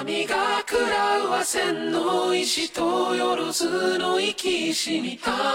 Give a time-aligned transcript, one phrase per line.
[0.00, 5.52] 神 が食らうは千の石とよろずの生き死に玉と一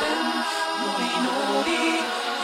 [0.00, 0.08] 片
[0.80, 1.76] の祈り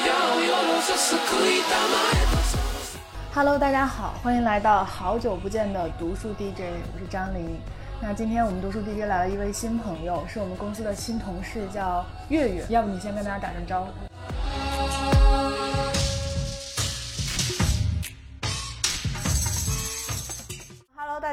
[0.04, 6.60] 矢をよろず救いたまえと Hello，大家好，欢迎来到好久不见的读书 DJ，
[6.92, 7.58] 我是张琳。
[8.02, 12.66] 那今天我们读书 DJ 来了一位新朋友，是我们公司的新同事，叫月月。
[12.68, 14.07] 要不你先跟大家打声招呼？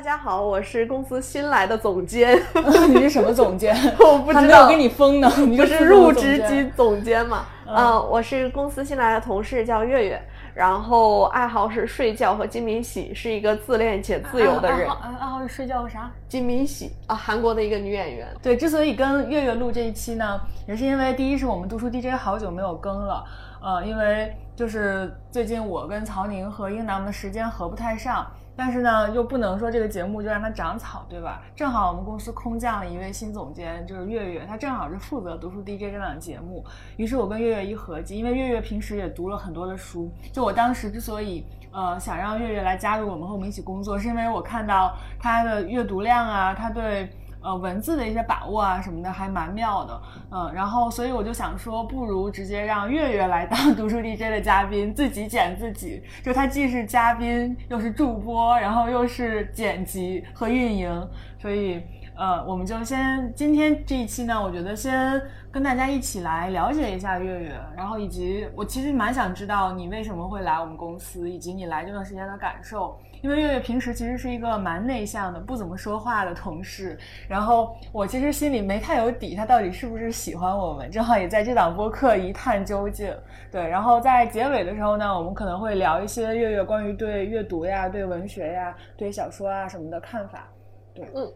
[0.06, 2.40] 家好，我是公司新来的总监，
[2.94, 3.74] 你是什么总监？
[3.98, 7.44] 我不知道还没有给你封呢， 你不就是入职级总监嘛？
[7.66, 10.22] 嗯、我是公司新来的同事，叫月月，
[10.54, 14.82] 然后爱好是睡觉和金敏喜，是一个自恋且自由的人。
[14.82, 16.08] 爱好爱好是睡觉和啥？
[16.28, 18.28] 金敏喜啊，韩国的一个女演员。
[18.40, 23.24] 对，之所以跟月月录这一期呢，也是因为第一是我们读书 DJ 好久没有更了，
[23.60, 28.24] 呃，因为就是最近我跟曹宁和英男们的时间合不太上，
[28.56, 31.42] 但是呢又不能说这个节目就让它长草，对吧？
[31.54, 36.64] 正好我们公司空降了一位新总监，就是月月，他正好是负责读书 DJ 这档节目，
[36.96, 41.44] 于是我跟月月一合计，因为月月平时也读了很多的书，就我当时之所以。
[41.72, 47.06] 呃，想让月月来加入我们和我们一起工作，是因为我看到他的阅读量啊，他对
[47.46, 50.02] 呃文字的一些把握啊什么的还蛮妙的，
[50.32, 61.08] 嗯，然后所以我就想说，不如直接让月月来当 读书 DJ 的嘉宾，自己剪自己，就他既是嘉宾，又是助播，然后又是剪辑和运营，
[61.38, 61.80] 所以
[62.16, 65.22] 呃，我们就先今天这一期呢，我觉得先
[65.52, 72.98] 跟大家一起来了解一下月月，然后以及我其实蛮想知道你为什么会来我们公司，以及你来这段时间的感受。
[73.26, 76.96] 因为月月平时其实是一个蛮内向的、不怎么说话的同事，
[77.28, 83.12] 然后我其实心里没太有底，他到底是不是喜欢我们，正好也在这档播客一探究竟。
[83.50, 90.46] 对，然后在结尾的时候呢，我们可能会聊一些月月关于对阅读呀、对文学呀、对小说啊什么的看法。
[90.94, 91.28] 对，嗯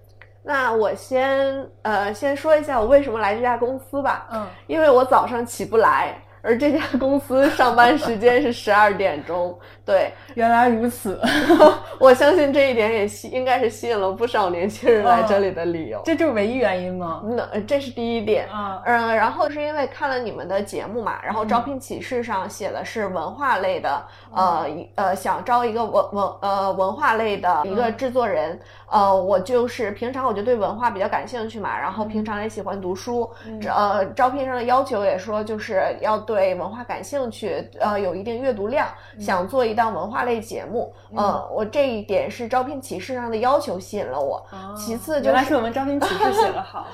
[0.44, 4.28] 那我先呃先说一下我为什么来这家公司吧。
[4.30, 9.58] 嗯，因为我早上起不来，而这家公司上班时间是十二点钟。
[9.90, 11.20] 对，原来如此，
[11.98, 16.00] 我相信这一点也吸应该是吸引了不少年轻人来这里的理由。
[16.04, 17.22] 这就是唯一原因吗？
[17.24, 18.48] 那呃这是第一点。
[18.48, 24.00] 啊，嗯，然后是因为看了你们的节目嘛，然后招聘启事上写的是文化类的，
[24.32, 28.58] 呃一呃想招一个文文呃文化类的一个制作人，
[28.88, 33.28] 呃我就是平常我就对文化比较感兴趣嘛，然后平常也喜欢读书，
[33.60, 38.86] 这呃招聘上的要求也说就是要对文化感兴趣，呃有一定阅读量，
[39.18, 41.48] 想做一档文化类节目，嗯。
[41.50, 44.44] 我这一点是招聘启事上的要求吸引了我，
[44.76, 46.86] 其次就原来是我们招聘启事写的好。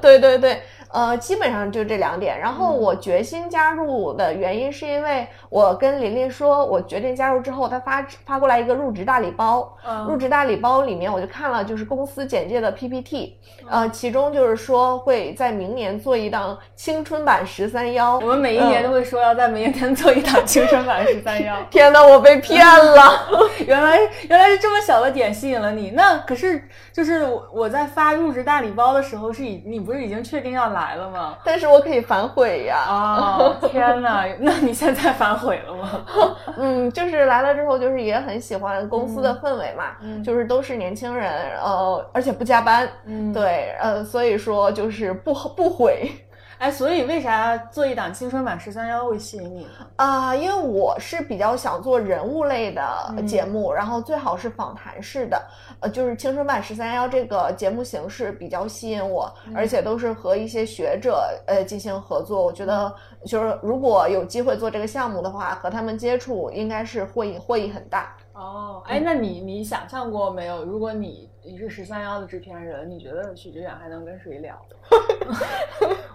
[0.00, 2.38] 对 对对，呃，基本上就这两点。
[2.38, 9.76] 然后我决心加入的原因是因为我跟琳琳说，我决定加入之后，她发发过来一个入职大礼包。
[9.86, 13.36] 嗯入职大礼包里面我就看了，就是公司简介的 PPT，
[13.68, 18.18] 呃，其中就是说会在明年做一档青春版十三幺。
[18.18, 21.56] 我们每一年都会说要在明年做一档青春版十三幺。
[21.70, 23.28] 天呐，我被骗了！
[23.66, 23.98] 原来
[24.28, 25.90] 原来是这么小的点吸引了你。
[25.90, 26.62] 那可是
[26.92, 31.36] 就是我我在发入职大礼包的时候，是已你不是已经确定要来了吗？
[31.44, 32.84] 但是我可以反悔呀。
[32.88, 34.24] 哦，天哪！
[34.40, 36.04] 那你现在反悔了吗？
[36.56, 41.30] 嗯，就是来了之后，就是也很喜欢公司的氛围嘛，嗯就是都是年轻人，
[41.62, 43.32] 呃，而且不加班，嗯，。
[43.32, 46.10] 对，呃，所以说就是不不悔
[46.58, 49.86] 哎，所以为啥做一档青春版十三幺会吸引你呢？
[49.94, 52.82] 啊、因为我是比较想做人物类的
[53.16, 55.40] 嗯节目，然后最好是访谈式的，
[55.80, 62.92] 呃，就是青春版十三幺这个节目形式比较吸引我，嗯而且都是和一些学者呃进行合作，我觉得
[63.24, 68.16] 就是如果有机会做这个项目的话，和他们接触应该是获益获益很大。
[68.38, 70.64] 哦，哎，那你你想象过没有？
[70.64, 74.56] 如果你你是十三幺的制片人，你觉得许知远还能跟谁聊？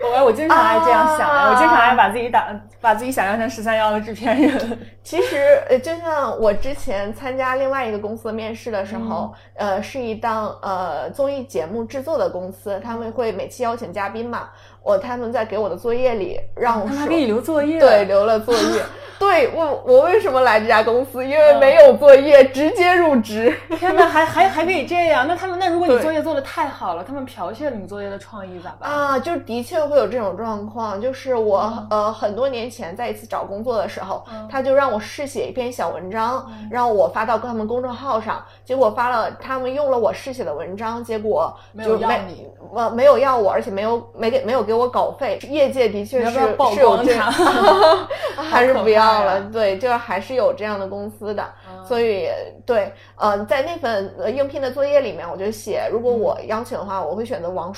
[0.02, 4.80] 我我经常爱这样想呀，我经常爱把自己打把自己想象成十三幺的制片人。
[5.04, 5.36] 其实，
[5.70, 14.50] 呃，就像我之前参加另外一个公司面试的时候，呃，是一档呃综艺节目制作的公司，他们会每期邀请嘉宾嘛。
[14.84, 18.62] 我他们在给我的作业里让我说，他们给你留作业，对，留了作业。
[19.20, 21.24] 对我，我为什么来这家公司？
[21.26, 23.56] 因为没有作业，直接入职。
[23.80, 25.26] 天哪，还 还还可以这样？
[25.26, 28.92] 那他们那如果你作业做的太好了，他们剽窃了你作业的创意咋办？
[28.92, 31.00] 啊，就的确会有这种状况。
[31.00, 38.44] 就是我、呃很多年前在一次找工作的时候，嗯他就让我试写一篇小文章，让我发到他们公众号上。
[38.66, 47.30] 结果发了，他们用了我试写的文章，结果没有就没要你呃没有要我，而且没有没给没有给给我稿费，业界的确是是有这光它
[48.42, 49.40] 还是不要了。
[49.52, 51.86] 对，就是还是有这样的公司的，嗯。
[51.86, 52.28] 所以
[52.66, 57.72] 对，呃，在那份呃应聘的作业里面，我就写，如果我邀请的话，我会选择王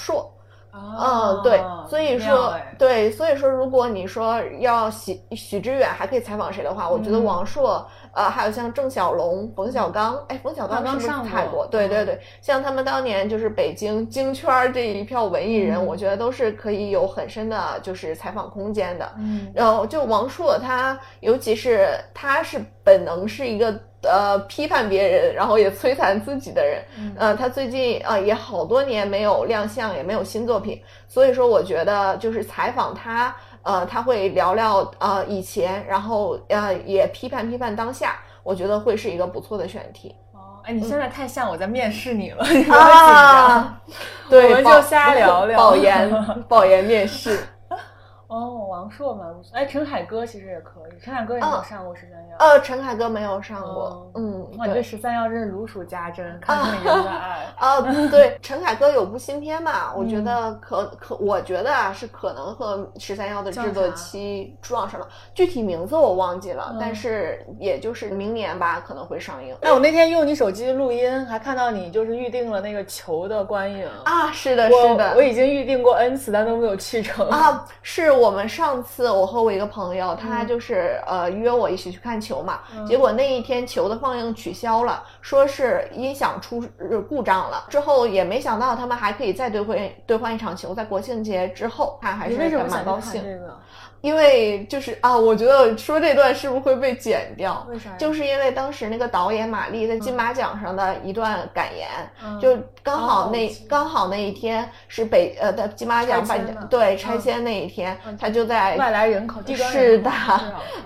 [0.81, 0.95] 朔。
[0.97, 11.67] 嗯，对，所以说，哎对，所以说，如果你说要许许知远还可以采访谁的话，我觉得嗯王朔，呃，还有像郑晓龙、冯小刚，哎，冯小刚是不是冯小刚上过采过？
[11.67, 19.09] 对对嗯对，像他们当年就是北京京圈儿这一票文艺人，嗯我觉得都是可以有很深的就是采访空间的。
[19.17, 26.83] 嗯然后就王朔他，尤其是他是本能是一个呃批判别人，然后也摧残自己的人。
[26.97, 42.75] 嗯呃，他最近啊、呃也好多年没有亮相，也没有新作品，所以说我觉得就是采访他，呃，他会聊聊呃以前，然后呃也批判批判当下，我觉得会是一个不错的选题哦，哎，你现在太像我在面试你了， 你说紧张。
[42.75, 43.81] 啊。
[44.29, 47.39] 对，我们就瞎聊聊保研保研面试。
[48.27, 49.51] 哦，王朔蛮不错。
[49.55, 52.37] 哎，陈凯歌其实也可以，陈凯歌也没有上过十三幺。
[52.37, 54.83] 呃，陈凯歌没有上过，嗯，哇，你对对。
[54.83, 57.45] 十三幺真是如数家珍， 看出你真的爱。
[57.57, 69.55] 啊， 对，陈凯歌有部新片嘛，我觉嗯得可可，我觉得啊是可能和十三幺的制作期撞上了，具体名字我忘记了，但嗯是也就是明年吧可能会上映。
[69.61, 73.87] 哎，我那天用你手机录音，还看到你就是预定了那个球的观影。
[74.03, 77.27] 啊，是的，是的我，已经预定过 N 次，但都没有去成。
[77.29, 87.65] 啊， 是我们上次我和我一个朋友，他嗯就是、呃约我一起去看球嘛，嗯结果那一天球的放映取消了，说是音响出呃故障了。
[87.69, 93.23] 之后也没想到他们还可以再兑换兑换一场球，在国庆节之后，看还是蛮高兴。
[94.05, 94.15] 这个？
[94.15, 97.65] 因为就是啊，我觉得说这段是不是会被剪掉？
[97.69, 97.89] 为啥？
[97.97, 101.87] 就是因为当时那个导演马丽在金马奖上的一段感言，
[102.23, 110.11] 嗯就刚好那、刚好那一天是北呃的金马奖颁拆迁呢对嗯拆迁那一天，嗯他就在外来人口，是的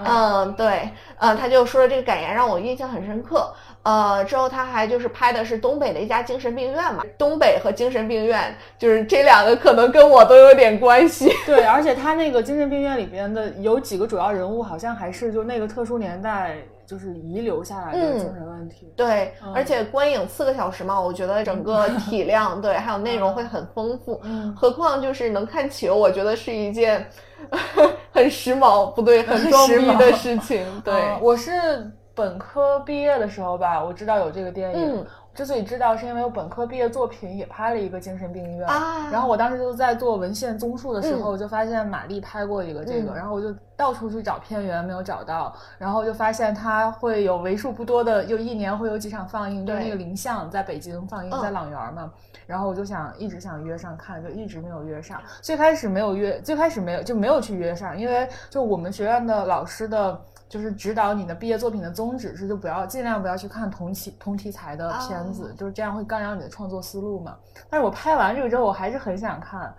[0.04, 3.54] 嗯，对，嗯，他就说了这个感言让我印象很深刻。
[3.84, 11.32] 呃，之后他还就是拍的是东北的一家精神病院嘛，东北和精神病院就是这两个可能跟我都有点关系。
[11.46, 18.92] 对，而且他那个精神病院里边的有几个主要人物，好像还是就那个特殊年代就是遗留下来的嗯精神问题。
[18.96, 24.20] 对，嗯而且观影四个小时嘛，我觉得整个体量对，还有内容会很丰富。
[24.26, 27.08] 嗯，何况就是能看球，我觉得是一件
[28.12, 30.66] 很时髦，不对，很装逼的事情。
[30.84, 34.96] 对，嗯我是本科毕业的时候吧，我知道有这个电影。
[34.98, 52.12] 嗯之所以知道，是因为我本科毕业作品也拍了一个精神病医院啊然后我当时就在做文献综述的时候，就发现玛丽拍过一个这个，嗯然后我就到处去找片源，没有找到，然后就发现它会有为数不多的，就一年会有几场放映，就是那个林相在北京放映，嗯在朗园嘛，
[52.46, 55.22] 然后我就想一直想约上看，就一直没有约上。
[55.42, 60.20] 最开始没有约，最开始没有就没有去约上，因为就我们学院的老师的。
[60.50, 67.38] 就是指导你的毕业作品的宗旨是，就不要尽量不要去看同题同题材的片子，哦就是这样会干扰你的创作思路嘛。
[67.70, 69.74] 但是我拍完这个之后，我还是很想看。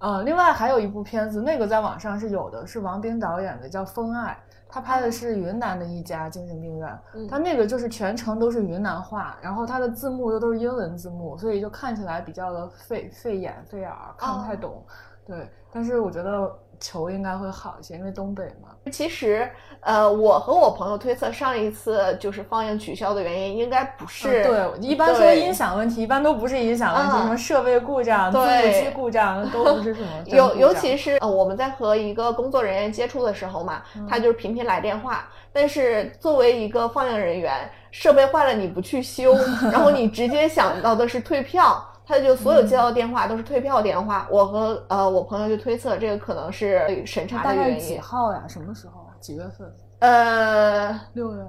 [0.00, 4.32] 嗯，另外还有一部片子，那个在网上是有的，是王冰导演的，叫《风爱》，
[4.68, 14.84] 他拍的是云南的一家精神病院，嗯他那个就是全程都是云南话，然后他的字幕又都是英文字幕，所以就看起来比较的费费眼费耳，看不太懂。
[15.26, 18.68] 对，但是我觉得球应该会好一些，因为东北嘛。
[18.90, 35.28] 其实，呃，我和我朋友推测，上一次就是放映取消的原因，应该不是、嗯对，一般说音响问题，一般都不是音响问题，啊什么设备故障、字幕对机故障都不是什么 尤尤其是呃我们在和一个工作人员接触的时候嘛，嗯他就是频频来电话。
[35.50, 39.34] 但是作为一个放映人员，设备坏了你不去修，
[39.72, 44.26] 然后你直接想到的是退票，他就所有接到的电话都是退票电话。
[44.30, 48.02] 我和呃我朋友就推测这个可能是审查大概几的原因。
[48.02, 48.44] 号呀？
[48.48, 49.06] 什么时候？
[49.20, 49.70] 几月份？
[49.98, 51.42] 呃六月、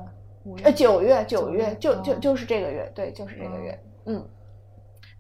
[0.44, 0.64] 五月？
[0.66, 4.28] 呃九月九九月就就就是这个月，对，就是这个月，嗯。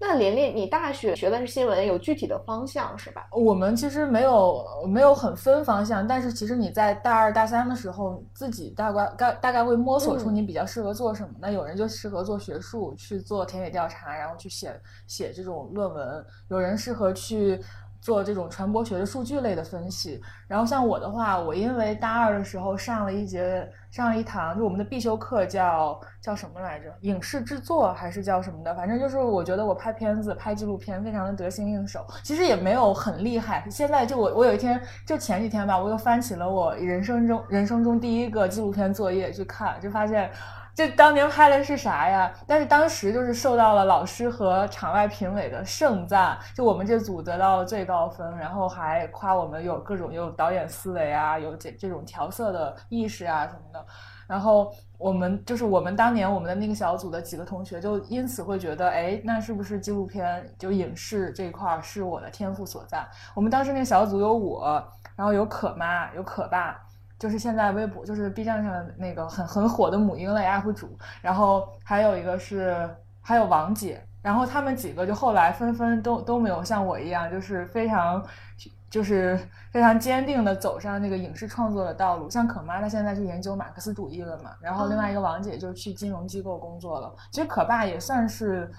[0.01, 3.27] 那琳琳，你大学学的是新闻，有具体的方向是吧？
[3.31, 11.29] 我们其实没有没有很分方向，但是其实你在大二大三的时候，自己大概大大概会摸索出嗯你比较适合做什么。
[11.39, 14.73] 那有人就适合做学术，去做田野调查，然后去写
[15.05, 17.59] 写这种论文；有人适合去
[17.99, 20.21] 做这种传播学的数据类的分析。
[20.47, 26.85] 然后像我的话，我因为大二的时候上了一节上了一堂，就我们的必修课叫叫什么来着？
[27.01, 28.73] 影视制作还是叫什么的？
[28.75, 32.05] 反正就是我觉得我拍片子、拍纪录片非常的得心应手。
[32.23, 33.65] 其实也没有很厉害。
[33.69, 40.29] 现在就我我有一天就前几天吧，我又翻起了我人生中人生中第一个纪录片作业去看，就发现。
[40.79, 42.31] 这当年拍的是啥呀？
[42.47, 53.85] 但是当时就是受到了老师和场外评委的盛赞，就我们这组得到了最高分，然后还夸我们有各种有导演思维啊，有这这种调色的意识啊什么的。
[54.25, 63.05] 然后我们就是我们当年我们的那个小组的几个同学就因此会觉得，哎，那是不是纪录片就影视这块儿是我的天赋所在？
[63.35, 64.81] 我们当时那个小组有我，
[65.17, 66.79] 然后有可妈，有可爸。
[67.19, 72.89] 就是现在微博，就是 B 站上那个很很火的母婴类 UP 主，然后还有一个是
[73.21, 78.25] 还有王姐，然后他们几个就后来纷纷都都没有像我一样，就是非常
[78.89, 79.37] 就是
[79.69, 82.29] 非常坚定的走上那个影视创作的道路。
[82.29, 87.13] 像可妈，她现在就研究马克思主义了嘛，然后另外一个王姐就去金融机构工作了。
[87.31, 88.71] 其实可爸也算是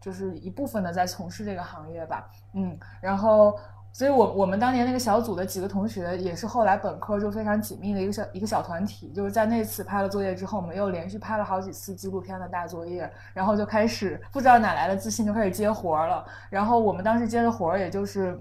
[0.00, 3.58] 就是一部分的在从事这个行业吧，嗯，然后。
[3.98, 9.08] 所以，我我们当年那个小组的几个同学，也是后来本科就非常紧密的一个小一个小团体。
[9.08, 16.24] 就是在那次拍了作业之后，我们又连续拍了好几次纪录片的大作业，然后就开始不知道哪来的自信，就开始接活了。
[16.48, 18.40] 然后我们当时接的活儿，也就是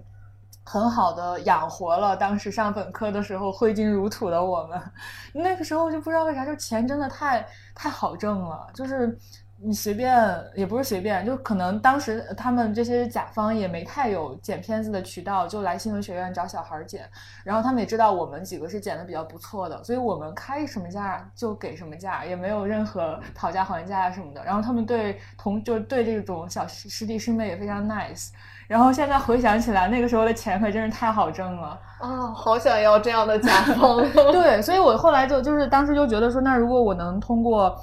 [0.63, 4.79] 很好的养活了当时上本科的时候挥金如土的我们。
[5.33, 9.17] 那个时候就不知道为啥，就钱真的太太好挣了，就是。
[9.59, 10.15] 你随便
[10.53, 17.09] 也不是随便，就可能当时他们这些甲方也没太有剪片子的渠道，就来新闻学院找小孩剪。
[17.43, 24.43] 然后他们也知道我们几个是剪的比较不错的，所以我们开什么价就给什么价，也没有任何讨价还价什么的。
[24.45, 28.29] 然后他们对同就对这种小师弟师妹也非常 nice。
[28.67, 32.27] 然后现在回想起来，那个时候的钱可真是太好挣了啊！
[32.31, 33.97] 好想要这样的甲方。
[34.31, 37.75] 对，所以我后来就就是当时就觉得说，那如果我能通过。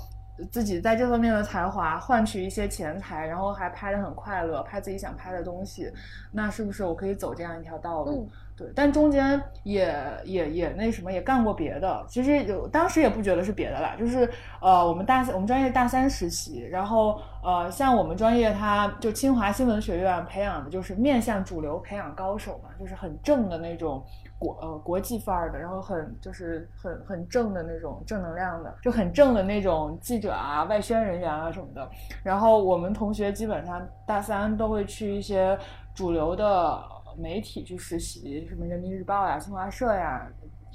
[0.50, 5.93] 自己在这方面的才华换取一些钱财，然后还拍的很快乐，拍自己想拍的东西，
[6.33, 8.29] 那是不是我可以走这样一条道路？
[8.56, 9.94] 对，但中间也
[10.25, 12.04] 也也那什么，也干过别的。
[12.08, 14.28] 其实有当时也不觉得是别的啦，就是
[14.61, 24.04] 呃，我们大三我们专业大三实习，然后呃，像我们专业，它就清华新闻学院培养的就是面向主流培养高手嘛，就是很正的那种。
[24.37, 31.88] 国呃国际范儿的，然后很就是很很正的那种正能量的，就很正的那种记者啊、外宣人员啊什么的。
[32.23, 35.56] 然后我们同学基本上大三都会去一些
[35.94, 36.78] 主流的
[37.18, 40.26] 媒体去实习，什么人民日报呀、新华社呀、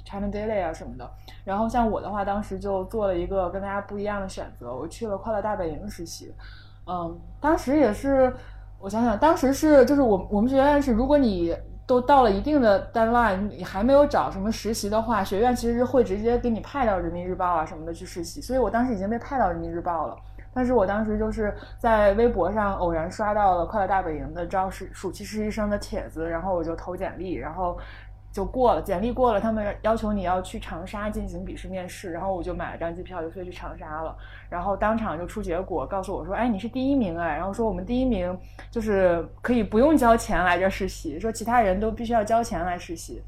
[0.04, 1.10] China Daily 啊什么的。
[1.44, 6.34] 然后像我的话，当时就做了一个跟大家不一样的选择，我去了快乐大本营实习。
[6.86, 8.34] 嗯，当时也是，
[8.78, 11.54] 我想想，当时是就是我我们学院是，如果你
[11.86, 18.40] 都到了一定的 deadline，你还没有找什么实习的话，学院其实会直接给你派到人民日报啊什么的去实习。
[18.40, 20.16] 所以我当时已经被派到人民日报了，
[20.52, 27.78] 但是我当时就是在微博上偶然刷到了快乐大本营的招实暑期实习生的帖子，然后我就投简历，然后。
[28.32, 34.16] 就过了，简历过了，他们要求你要去长沙进行笔试面试，然后我就买了张机票就飞去长沙了，
[34.48, 38.38] 然后当场就出结果，告诉我说，哎，你是第一名哎，然后说我们第一名
[38.70, 43.20] 就是可以不用交钱来这实习，说其他人都必须要交钱来实习，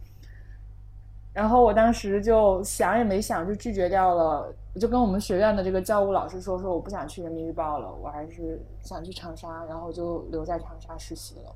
[1.32, 11.52] 然后我当时就想也没想就拒绝掉了，我就跟我们学院的这个教务老师说，说我不想去人民日报了，我还是想去长沙，然后就留在长沙实习了。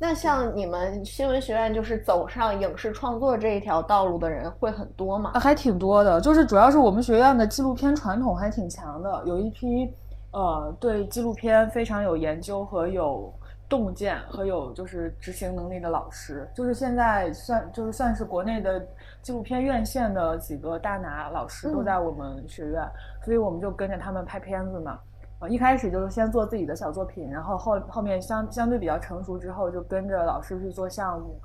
[0.00, 5.32] 那像你们新闻学院，就是走上影视创作这一条道路的人会很多吗？
[5.34, 9.92] 还挺多的，就是主要是我们学院的纪录片传统还挺强的，有一批
[10.30, 13.32] 呃对纪录片非常有研究和有
[13.68, 18.80] 洞见和有就是执行能力的老师，就是现在算就是算是国内的
[19.20, 22.82] 纪录片院线的几个大拿老师都在我们学院，
[23.22, 24.98] 所以我们就跟着他们拍片子嘛。
[25.40, 31.38] 呃，一开始就是先做自己的小作品，然后后后面相相对比较成熟之后，就跟着老师去做项目。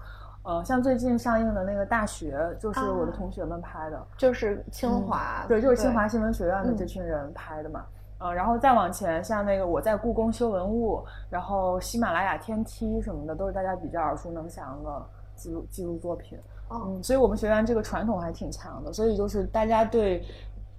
[0.43, 7.85] 呃，像最近上映的那个《大学》，就是我的同学们拍的，就是清华，对，就是清华新闻学院的这群人拍的嘛。
[8.23, 16.39] 呃，然后再往前，像那个我在故宫修文物，然后喜马拉雅天梯什么的，都是大家比较耳熟能详的记录记录作品。
[16.71, 20.23] 嗯，所以我们学院这个传统还挺强的，所以就是大家对。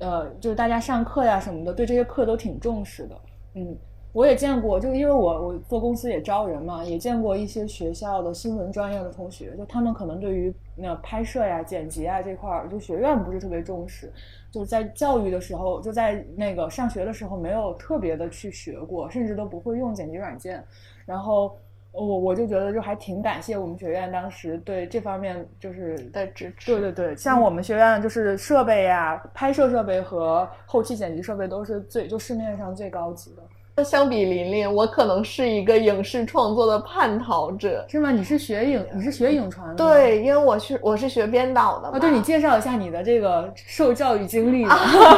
[0.00, 3.14] 呃，就是大家上课呀什么的，对这些课都挺重视的。
[3.54, 3.76] 嗯，
[4.12, 14.12] 我也见过，就因为我我做公司也招人嘛，也见过一些学校的新闻专业的同学，就他们可能对于那拍摄呀、剪辑啊这块儿，就学院不是特别重视，
[14.54, 20.64] 就是在教育的时候，就在那个上学的时候没有特别的去学过，甚至都不会用剪辑软件，
[21.04, 21.58] 然后。
[21.96, 26.72] 我我就觉得就还挺感谢我们学院当时对这方面就是的支持。
[26.72, 33.42] 对对对，像我们学院就是设备呀，拍摄设备和后期剪辑设备都是最就市面上最高级的。
[33.82, 37.84] 相比琳琳，我可能是一个影视创作的叛逃者。
[37.88, 38.12] 是吗？
[38.12, 39.74] 你是学影，你是学影传的？
[39.74, 41.88] 对，因为我是我是学编导的。
[41.88, 44.64] 啊，对你介绍一下你的这个受教育经历。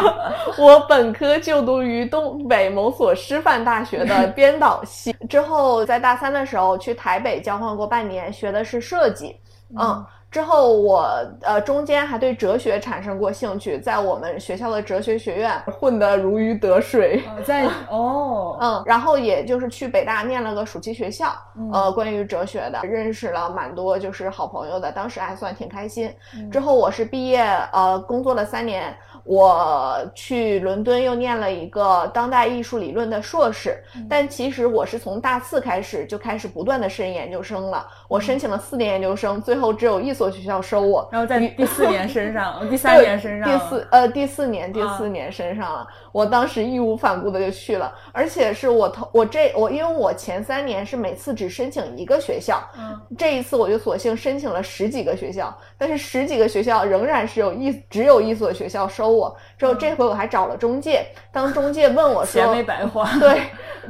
[0.57, 9.37] 我本科就读于东北某所师范大学的 编导系，之后在大三的时候去台北交换过半年，学的是设计。
[9.79, 10.05] 嗯。
[10.29, 11.09] 之后我
[11.41, 17.23] 呃中间还对哲学产生过兴趣，在我们学校的哲学学院混得如鱼得水。
[17.43, 21.33] 在 哦，嗯，然后也就是去北大念了个暑期学校，
[21.73, 26.15] 呃，关于哲学的，认识了蛮多就是好朋友的，当时还算挺开心。
[26.53, 27.41] 之后我是毕业
[27.73, 28.95] 呃工作了三年。
[29.27, 37.85] 我去伦敦又念了一个当代艺术理论的硕士，但其实我是从大四开始就开始不断的申研究生了。
[38.07, 45.85] 我申请了四年研究生，最后只有一所学校收我，然后在第四年身上， 第三年身上，第四呃第四年第四年身上了。
[46.13, 59.16] 我当时义无反顾的就去了，而且是我头我这我因为我前三年是每次只申请一个学校，嗯，这一次我就索性申请了十几个学校，但是十几个学校仍然是有一只有一所学校收。
[59.17, 63.09] 我之后这回我还找了中介，当中介问我说，钱没白花。
[63.19, 63.43] 对，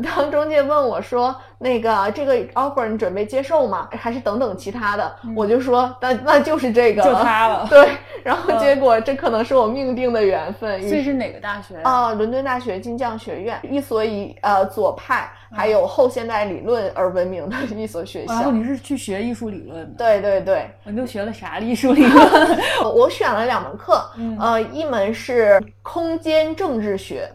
[0.03, 3.89] 当中介问我说，那个这个 offer 你准备接受吗？
[3.93, 5.17] 还是等等其他的？
[5.35, 7.67] 我就说，那那就是这个，就他了。
[7.71, 7.89] 对，
[8.23, 10.81] 然后结果这可能是我命定的缘分。
[10.87, 12.13] 这是哪个大学啊？
[12.13, 18.35] 伦敦大学金匠学院，一所以呃左派还有后现代理论而闻名的一所学校。
[18.35, 20.05] 然后你是去学艺术理论的？
[20.05, 22.59] 对对对，你都学了啥艺术理论？
[22.95, 24.05] 我选了两门课，
[24.39, 27.27] 呃，一门是空间政治学，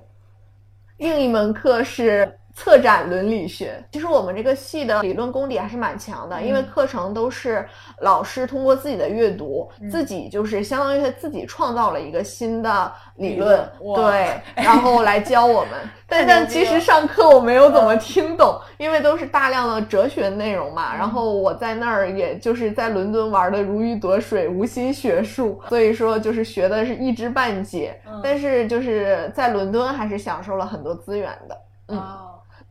[0.98, 2.38] 另一门课是。
[2.54, 7.66] 策展伦理学，其实我们这个系的理论功底还是蛮强的，因为课程都是
[8.00, 15.72] 老师通过自己的阅读，自己就是相当于他自己创造了一个新的理论，对，然后来教我们。
[16.08, 20.94] 但但其实上课我没有怎么听懂，因为都是大量的哲学内容嘛。
[20.94, 27.98] 然后我在那儿也就是在伦敦玩的如鱼得水，无心学术，所以说就是学的是一知半解。
[28.22, 32.04] 但是就是在伦敦还是享受了很多资源的，嗯。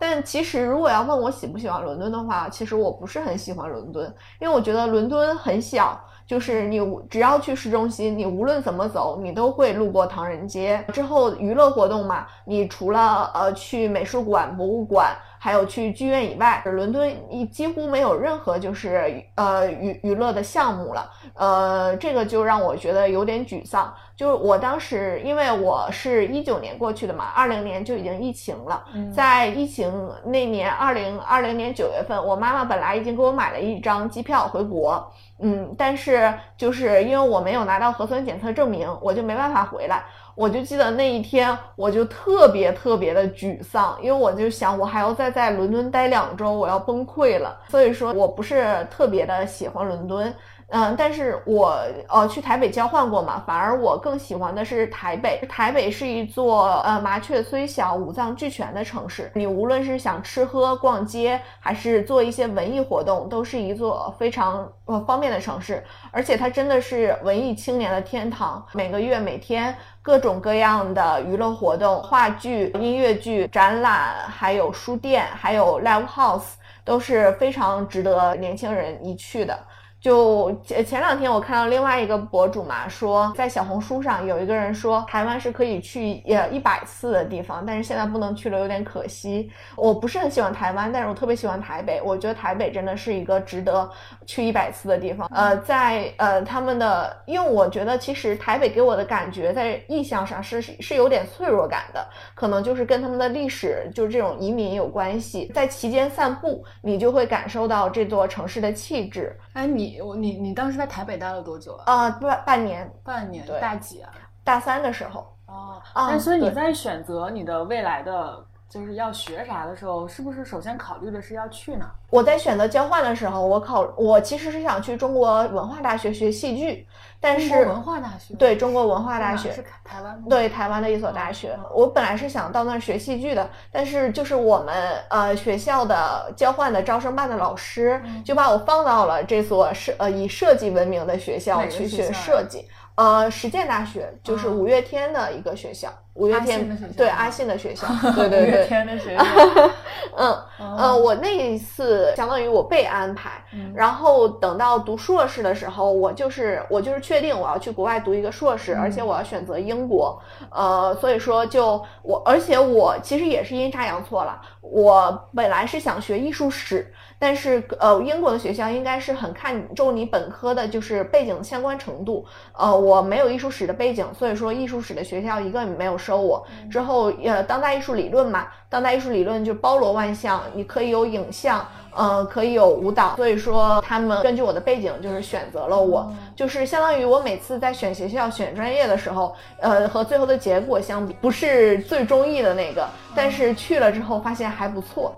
[0.01, 6.81] 但其实，如果要问我喜不喜欢伦敦的话，其实我不是很喜欢伦敦，因为我觉得伦敦很小，就是你
[7.11, 10.83] 只要去市中心，你无论怎么走，你都会路过唐人街。
[10.93, 15.15] 之后娱乐活动嘛，你除了呃去美术馆、博物馆。
[15.43, 23.91] 还有去剧院以外，伦敦一几乎没有任何就是呃娱娱乐的项目了，呃，这个就让我觉得有点沮丧。
[24.15, 29.91] 就是我当时因为我是一九年过去的嘛，二零年就已经疫情了，在疫情
[30.27, 40.05] 那年二零二零年九月份，我妈妈本来已经给我买了一张机票回国，嗯，但是就是因为我没有拿到核酸检测证明，我就没办法回来。
[40.41, 47.55] 我就记得那一天，我就特别特别的沮丧，因为我就想，我还要再在伦敦待两周，我要崩溃了。
[47.69, 50.35] 所以说我不是特别的喜欢伦敦。
[50.71, 51.77] 嗯，但是我
[52.09, 55.41] 呃去台北交换过嘛，反而我更喜欢的是台北。
[55.49, 65.83] 台北是一座呃麻雀虽小五脏俱全的城市，你无论是想吃喝逛街，还是做一些文艺活动，都是一座非常呃方便的城市。
[66.13, 76.53] 而且它真的是文艺青年的天堂，每个月每天各种各样的娱乐活动、话剧、音乐剧、展览，还有书店，还有 live house，
[76.85, 79.59] 都是非常值得年轻人一去的。
[80.01, 89.51] 就前前两天我看到另外一个博主嘛，说在小红书上有一个人说台湾是可以去呃一百次的地方，但是现在不能去了，有点可惜。
[89.77, 92.01] 我不是很喜欢台湾，但是我特别喜欢台北。
[92.03, 93.89] 我觉得台北真的是一个值得
[94.25, 95.29] 去一百次的地方。
[95.35, 102.03] 呃，在呃他们的，因为我觉得其实台北给我的感觉在意象上是是有点脆弱感的，
[102.35, 105.51] 可能就是跟他们的历史就是这种移民有关系。
[105.55, 109.37] 在其间散步，你就会感受到这座城市的气质。
[109.53, 111.83] 哎，你我你你当时在台北待了多久啊？
[111.87, 114.11] 啊，半半年，半年，大几啊？
[114.45, 115.27] 大三的时候。
[115.47, 121.91] 哦，那所以你在选择你的未来的就是要学啥的时候，是不是首先考虑的是要去哪？
[122.09, 126.87] 我在选择交换的时候，我考我其实是想去中国文化大学学戏剧。
[127.23, 134.75] 但是文化大学对中国文化大学是台湾对台湾的一所大学，我本来是想到那儿学戏剧的，但是就是我们
[135.11, 145.93] 呃学校的交换的招生办的老师就把我放到了这所设呃以设计闻名的学校去学设计，呃实践大学就是五月天的一个学校。
[146.21, 149.25] 五月天对阿信的学校， 对对五月对，天的学校，
[150.17, 150.29] 嗯
[150.59, 150.77] 哦。
[150.79, 153.73] 呃，我那一次相当于我被安排，嗯。
[153.75, 172.27] 然后等到读硕士的时候，我就是我就是确定我要去国外读一个硕士，嗯而且我要选择英国，呃，所以说就我，而且我其实也是阴差阳错了，我本来是想学艺术史，但是呃，英国的学校应该是很看重你本科的就是背景相关程度，
[172.59, 176.45] 呃，我没有艺术史的背景，所以说艺术史的学校一个也没有收我。
[176.69, 181.65] 之后呃，当代艺术理论嘛，当代艺术理论就包罗万象，你可以有影像。
[181.93, 195.13] 呃，可以有舞蹈，所以说他们根据我的背景，就是选择了我，就是相当于我每次在选学校、选专业的时候，呃，和最后的结果相比，不是最中意的那个，但是去了之后发现还不错。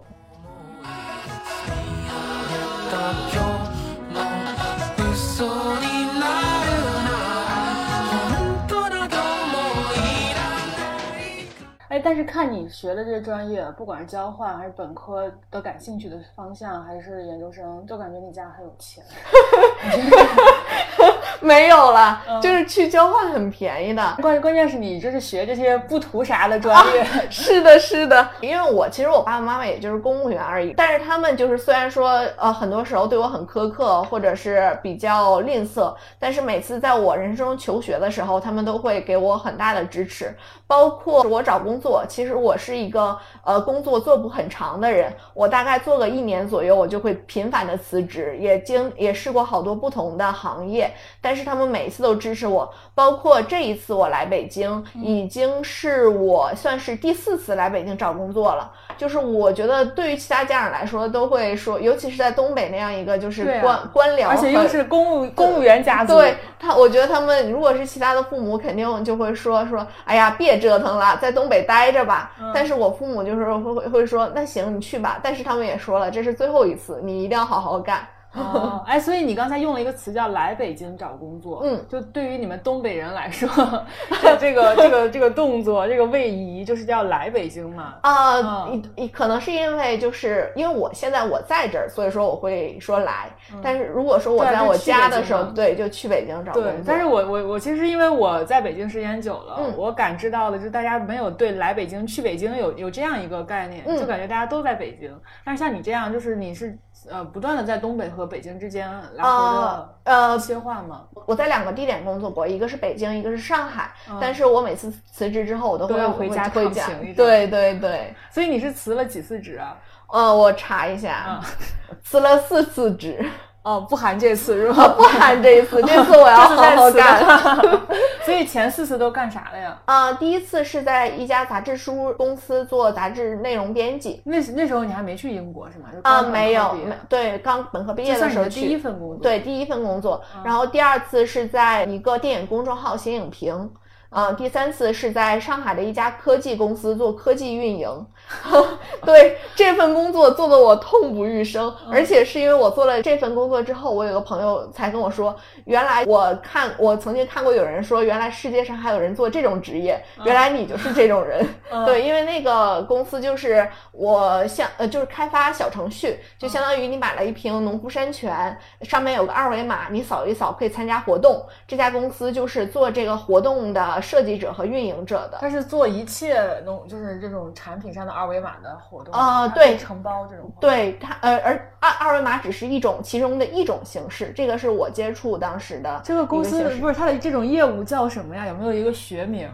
[11.89, 19.05] 哎，但是看你学的这个专业，不管是交换还是本科的感兴趣的方向，还是研究生，都感觉你家很有钱。
[21.41, 22.41] 没有了，嗯。
[22.41, 24.03] 就是去交换很便宜的。
[24.21, 40.35] 关关键是你就是学这些不图啥的专业，是的，是的，因为我其实我爸爸妈妈也就是公务员而已，但是他们就是虽然说呃很多时候对我很苛刻，或者是比较吝啬，但是每次在我人生中求学的时候，他们都会给我很大的支持。
[40.67, 43.15] 包括我找工作，其实我是一个
[43.45, 50.91] 呃工作做不很长的人，我大概做个一年左右，我就会频繁的辞职，也经也试过好多不同的行业，
[51.23, 52.71] 但是他们每次都支持我。
[52.95, 58.71] 包括这一次我来北京，已经是我算是第四次来北京找工作了。
[58.99, 72.33] 就是我觉得对于其他家长来说，都会说，尤其是在东北那样一个就是官、官僚，而且又是公务公务员家族，对他，我觉得他们如果是其他的父母，肯定就会说说，哎呀，别折腾了，在东北待着吧。
[72.41, 75.19] 嗯但是我父母就是会会会说，那行你去吧。
[75.23, 78.07] 但是他们也说了，这是最后一次，你一定要好好干。
[78.35, 83.49] 哦，哎，所以你刚才用了一个词叫“来北京找工作”，嗯，就对于你们东北人来说，
[84.23, 87.95] 这这个这个这个动作，这个位移就是叫来北京嘛。
[88.03, 93.31] 啊，嗯一一可能是因为就是因为我现在我在这儿，所以说我会说来。
[93.63, 96.73] 但是如果说我在我家的时候，嘛对，就去北京找工作。
[96.73, 105.15] 对，但是我我我其实因为我在北京时间久了，嗯我感知到的就是大家没有对来北京、去北京有有这样一个概念，嗯就感觉大家都在北京。
[105.45, 106.79] 但是像你这样，就是你是
[107.11, 111.03] 呃不断的在东北和北京之间来回呃的呃，切换嘛。
[111.27, 113.93] 我在两个地点工作过，一个是北京，一个是上海。
[114.09, 117.17] 嗯但是我每次辞职之后，我都会都要回家回家抗情一下。
[117.17, 119.77] 对对对， 所以你是辞了几次职啊？
[120.09, 121.41] 呃，我查一下，
[122.05, 123.25] 辞了四次职，
[123.63, 124.89] 哦，不含这次是吧？
[124.97, 127.23] 不含这一次，这次我要 好好干。
[127.23, 127.81] 了。
[128.25, 129.77] 所以前四次都干啥了呀？
[129.85, 134.23] 啊、第一次是在一家杂志书公司做杂志内容编辑。
[134.25, 135.89] 那那时候你还没去英国是吗？
[136.03, 136.77] 啊、没有，
[137.09, 139.19] 对，刚本科毕业的时候第一份工作。
[139.23, 143.71] 对，第一份工作，然后第二次是在一个电影公众号写影评，
[144.13, 148.07] 呃，第三次是在上海的一家科技公司做科技运营。
[149.05, 161.45] 对这份工作做得我痛不欲生，而且是因为我做了这份工作之后，我有个朋友才跟我说，原来我看我曾经看过有人说，原来世界上还有人做这种职业，原来你就是这种人。
[161.71, 171.45] 嗯对，因为那个公司就是我像呃就是开发小程序，就相当于你买了一瓶农夫山泉，上面有个二维码，你扫一扫可以参加活动。
[171.67, 175.39] 这家公司就是做这个活动的设计者和运营者的。
[175.41, 180.53] 他是做一切农，就是这种产品上的二维码的活动它啊对承包这种。
[180.61, 188.47] 对他，呃，而二二维码只是一种其中的一种形式，这个是我接触当时的这个公司不是它的这种业务叫什么呀？
[188.47, 189.49] 有没有一个学名？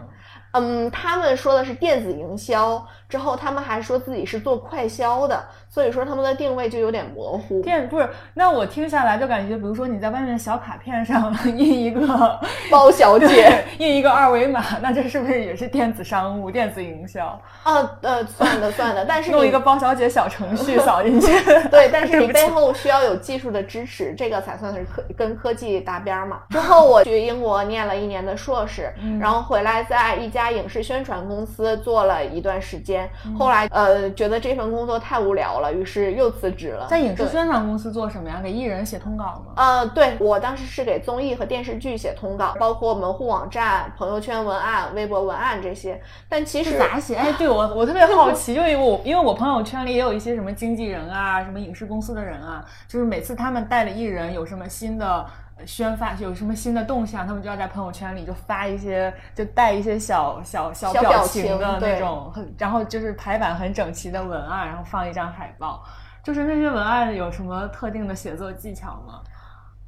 [0.53, 7.61] 嗯，他们说的是电子营销，之后他们还说自己是做快销的，所以说他们的定位就有点模糊。
[7.63, 8.07] 电不是？
[8.35, 17.25] 那我听下来就感觉，比如说你在外面的小卡片上 印一个包小姐，印一个二维码，那这是不是也是电子商务、电子营销？
[17.63, 21.27] 啊，呃，算的算的，但是你弄一个包小姐小程序 扫进去。
[21.69, 26.41] 对，但是你背后需要有技术的支持，这个才算是科跟科技搭边儿嘛。
[26.49, 36.87] 之后我去英国念了一年的硕士，嗯然后回来在一家影视宣传公司做了一段时间，嗯后来呃觉得这份工作太无聊了，于是又辞职了。
[36.87, 38.39] 在影视宣传公司做什么呀？
[38.43, 39.53] 给艺人写通稿吗？
[39.55, 46.01] 呃，对我当时是给综艺和电视剧写通稿，包括门户网站、朋友圈文案、微博文案这些。
[46.27, 47.15] 但其实咋写？
[47.15, 55.25] 哎，对我我特别好奇，就因为我因为我朋友圈里也有一些什么经纪人啊，什么影视公司的人啊，就是每次他们带的艺人有什么新的
[55.65, 65.83] 宣发有什么新的动向，他们就要在朋友圈里就发一些，就带一些小小小小表情的那种，很然后就是排版很整齐的文案，然后放一张海报。
[66.21, 69.21] 就是那些文案有什么特定的写作技巧吗？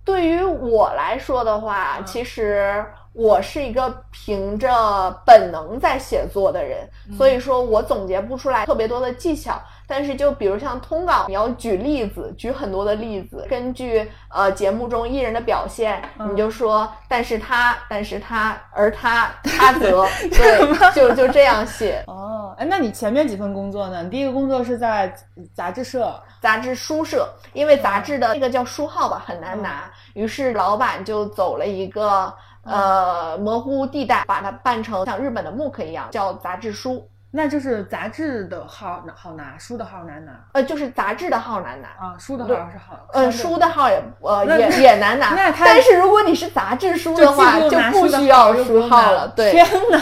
[0.04, 9.62] 对于我来说的话，嗯其实我是一个凭着本能在写作的人，嗯所以说我总结不出来特别多的技巧。
[9.88, 22.02] 但是就比如像通稿，你要举例子，举很多的例子，根据呃节目中艺人的表现，嗯你就说，但是他，但是他，而他，他则， 对，就就这样写。
[22.08, 24.02] 哦，哎，那你前面几份工作呢？
[24.04, 25.14] 你第一个工作是在
[25.54, 41.88] 杂志社，杂志书社，因为杂志的那个叫书号吧很难拿，于是老板就走了一个呃模糊地带，把它办成像日本的 MOOC 一样，叫杂志书，那就是杂志的号好拿，书的号难拿呃，就是杂志的号难拿。
[41.88, 49.28] 啊，书的号是好，呃，书的号也呃也也难拿，那但是如果你是杂志书的话，就既不需要书号了。
[49.30, 50.00] 对，天哪，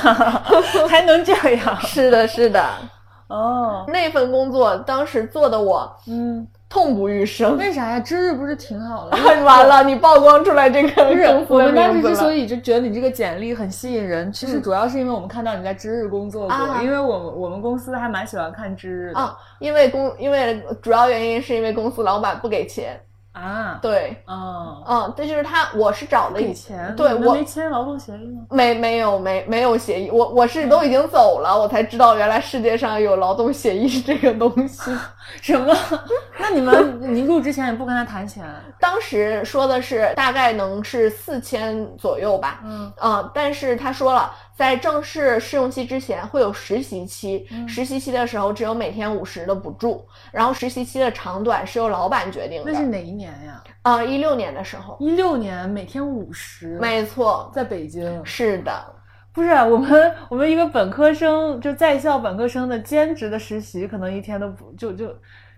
[0.90, 1.76] 还能这样？
[1.82, 2.70] 是的，是的。
[3.28, 7.58] 哦，那份工作当时做的我嗯，痛不欲生。
[7.58, 8.00] 为啥呀？
[8.00, 9.18] 知日不是挺好的？
[9.44, 11.04] 完了，你曝光出来这个
[11.50, 12.02] 我们当时。
[12.08, 23.00] 之所以就觉得你这个简历很吸引人，其实主要是因为我们看到你在知日工作过，啊因为我们我们公司还蛮喜欢看知日的啊，因为公，因为主要原因是因为公司老板不给钱。
[23.32, 28.42] 啊，对，嗯，嗯，这就是他，我是找的以前，对我没签劳动协议吗？
[28.50, 34.92] 没没有没没有协议，我我是都已经走了，我才知道原来世界上有劳动协议这个东西。
[35.42, 35.76] 什么？
[36.40, 38.44] 那你们你入之前也不跟他谈钱？
[38.80, 52.72] 当时说的是大概能是四千左右吧，嗯嗯，但是他说了，在正式试用期之前会有实习期，嗯实习期的时候只有每天五十的补助，然后实习期的长短是由老板决定的。
[52.72, 53.64] 那是哪一年呀？
[53.82, 58.24] 啊，一六年的时候，一六年，每天五十，没错，在北京。
[58.26, 58.72] 是的，
[59.34, 65.08] 不是我们，我们一个本科生就在校本科生的兼职的实习，可能一天都不就就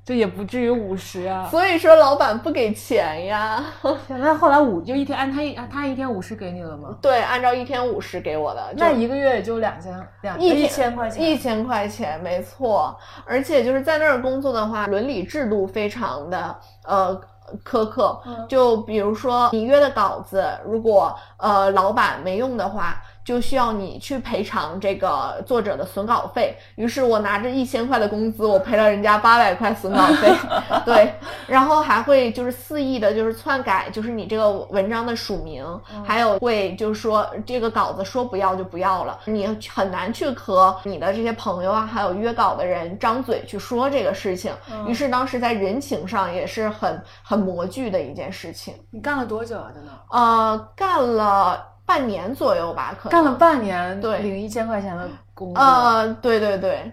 [0.04, 1.48] 就也不至于五十啊。
[1.50, 3.64] 所以说老板不给钱呀。
[4.10, 6.98] 那后来五就一天按他一他一天五十给你了吗？
[7.02, 12.98] 对，按照一天五十给我的，那一个月也就两千两一一千块钱，一千块钱，没错。
[13.26, 17.22] 而且就是在那儿工作的话，伦理制度非常的呃
[17.66, 18.20] 苛刻。
[18.26, 23.02] 嗯就比如说你约的稿子，如果呃老板没用的话。
[23.32, 30.30] 就需要你去赔偿这个作者的损稿费，于是我拿着一千块的工资，我赔了人家八百块损稿费，
[30.84, 31.14] 对，
[31.48, 35.66] 然后还会就是肆意的，就是篡改，就是你这个文章的署名，
[36.06, 44.52] 还有会就是说这个稿子说不要就不要了，你很难去和你的这些朋友啊，还有约稿的人张嘴去说这个事情，
[44.86, 48.74] 于是当时在人情上也是很很模具的一件事情。
[48.90, 49.72] 你干了多久啊？
[49.74, 56.90] 真的呃，干了半年左右吧，可能干了半年，对领一千块钱的工资，呃，对对对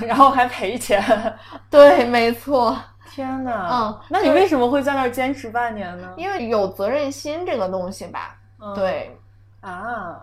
[0.00, 1.02] 然后还赔钱。
[1.70, 2.76] 对，没错，
[3.10, 6.12] 天呐，嗯那你为什么会在那儿坚持半年呢？
[6.18, 9.18] 因为有责任心这个东西吧，嗯对，
[9.62, 10.20] 啊，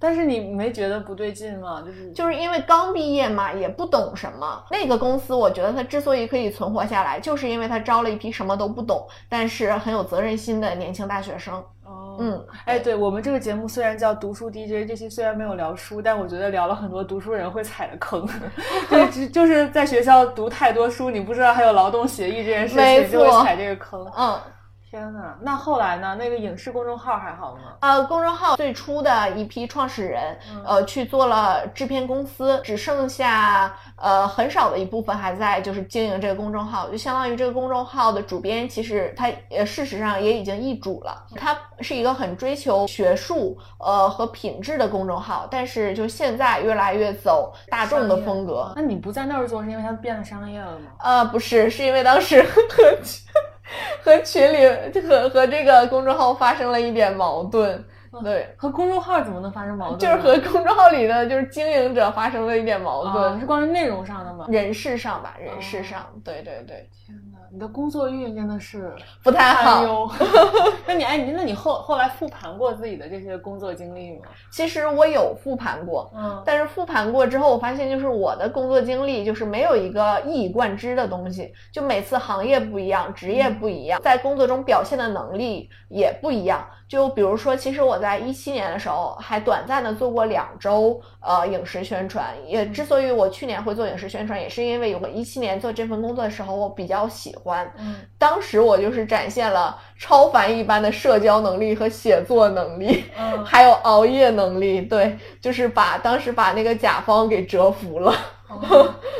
[0.00, 1.80] 但是你没觉得不对劲吗？
[1.86, 4.64] 就是就是因为刚毕业嘛，也不懂什么。
[4.72, 11.62] 那个公司，我觉得它之所以可以存活下来，就是因为它招了一批什么都不懂，但是很有责任心的年轻大学生。
[12.20, 18.26] 哦，嗯，哎，对我们这个节目虽然叫读书 DJ，这期虽然没有聊书，但我觉得聊了很多读书人会踩的坑，
[18.90, 24.06] 就是就是在学校读太多书，你不知道还有劳动协议这件事没情，就会踩这个坑。
[24.16, 24.38] 嗯，
[24.90, 26.16] 天呐，那后来呢？
[26.18, 27.76] 那个影视公众号还好吗？
[27.78, 41.24] 呃，公众号最初的一批创始人，呃，去做了制片公司，只剩下呃很少的一部分还在就是经营这个公众号，就相当于这个公众号的主编，其实他呃事实上也已经易主了。
[41.36, 48.72] 他是一个很追求学术呃和品质的公众号，但是就现在越来越走大众的风格。
[48.74, 50.90] 那你不在那儿做，是因为它变得商业了吗？
[50.98, 52.44] 呃，不是，是因为当时
[54.02, 57.82] 和 和群里和和这个公众号发生了一点矛盾，
[58.22, 58.46] 对。
[58.56, 60.06] 和公众号怎么能发生矛盾就？
[60.08, 64.46] 是和公众号里的就是经营者发生了一点矛啊盾，是关于内容上的吗？
[64.48, 66.88] 人事上吧，人事哦上，对对对，
[67.52, 69.82] 你的工作运真的是不太堪好。
[69.82, 70.10] 忧。
[70.86, 74.26] 那你哎，你那你后后来复盘过自己的这些工作经历吗？
[74.50, 86.64] 其实我有复盘过，嗯，但是复盘过之后，我发现就是我的工作经历就是没有一个一以贯之的东西，就每次行业不一样，职业不一样，在工作中表现的能力也不一样。
[86.88, 92.34] 就比如说，其实我在一七年的时候还短暂的做过两周呃影视宣传。
[92.44, 97.70] 也之所以我去年会做影视宣传，也是因为有个一七年做这份工作的时候，我比较喜欢。
[97.78, 104.82] 嗯，当时我就是展现了超凡一般的社交能力和写作能力，嗯 还有熬夜能力。
[104.82, 108.14] 对，就是把当时把那个甲方给折服了。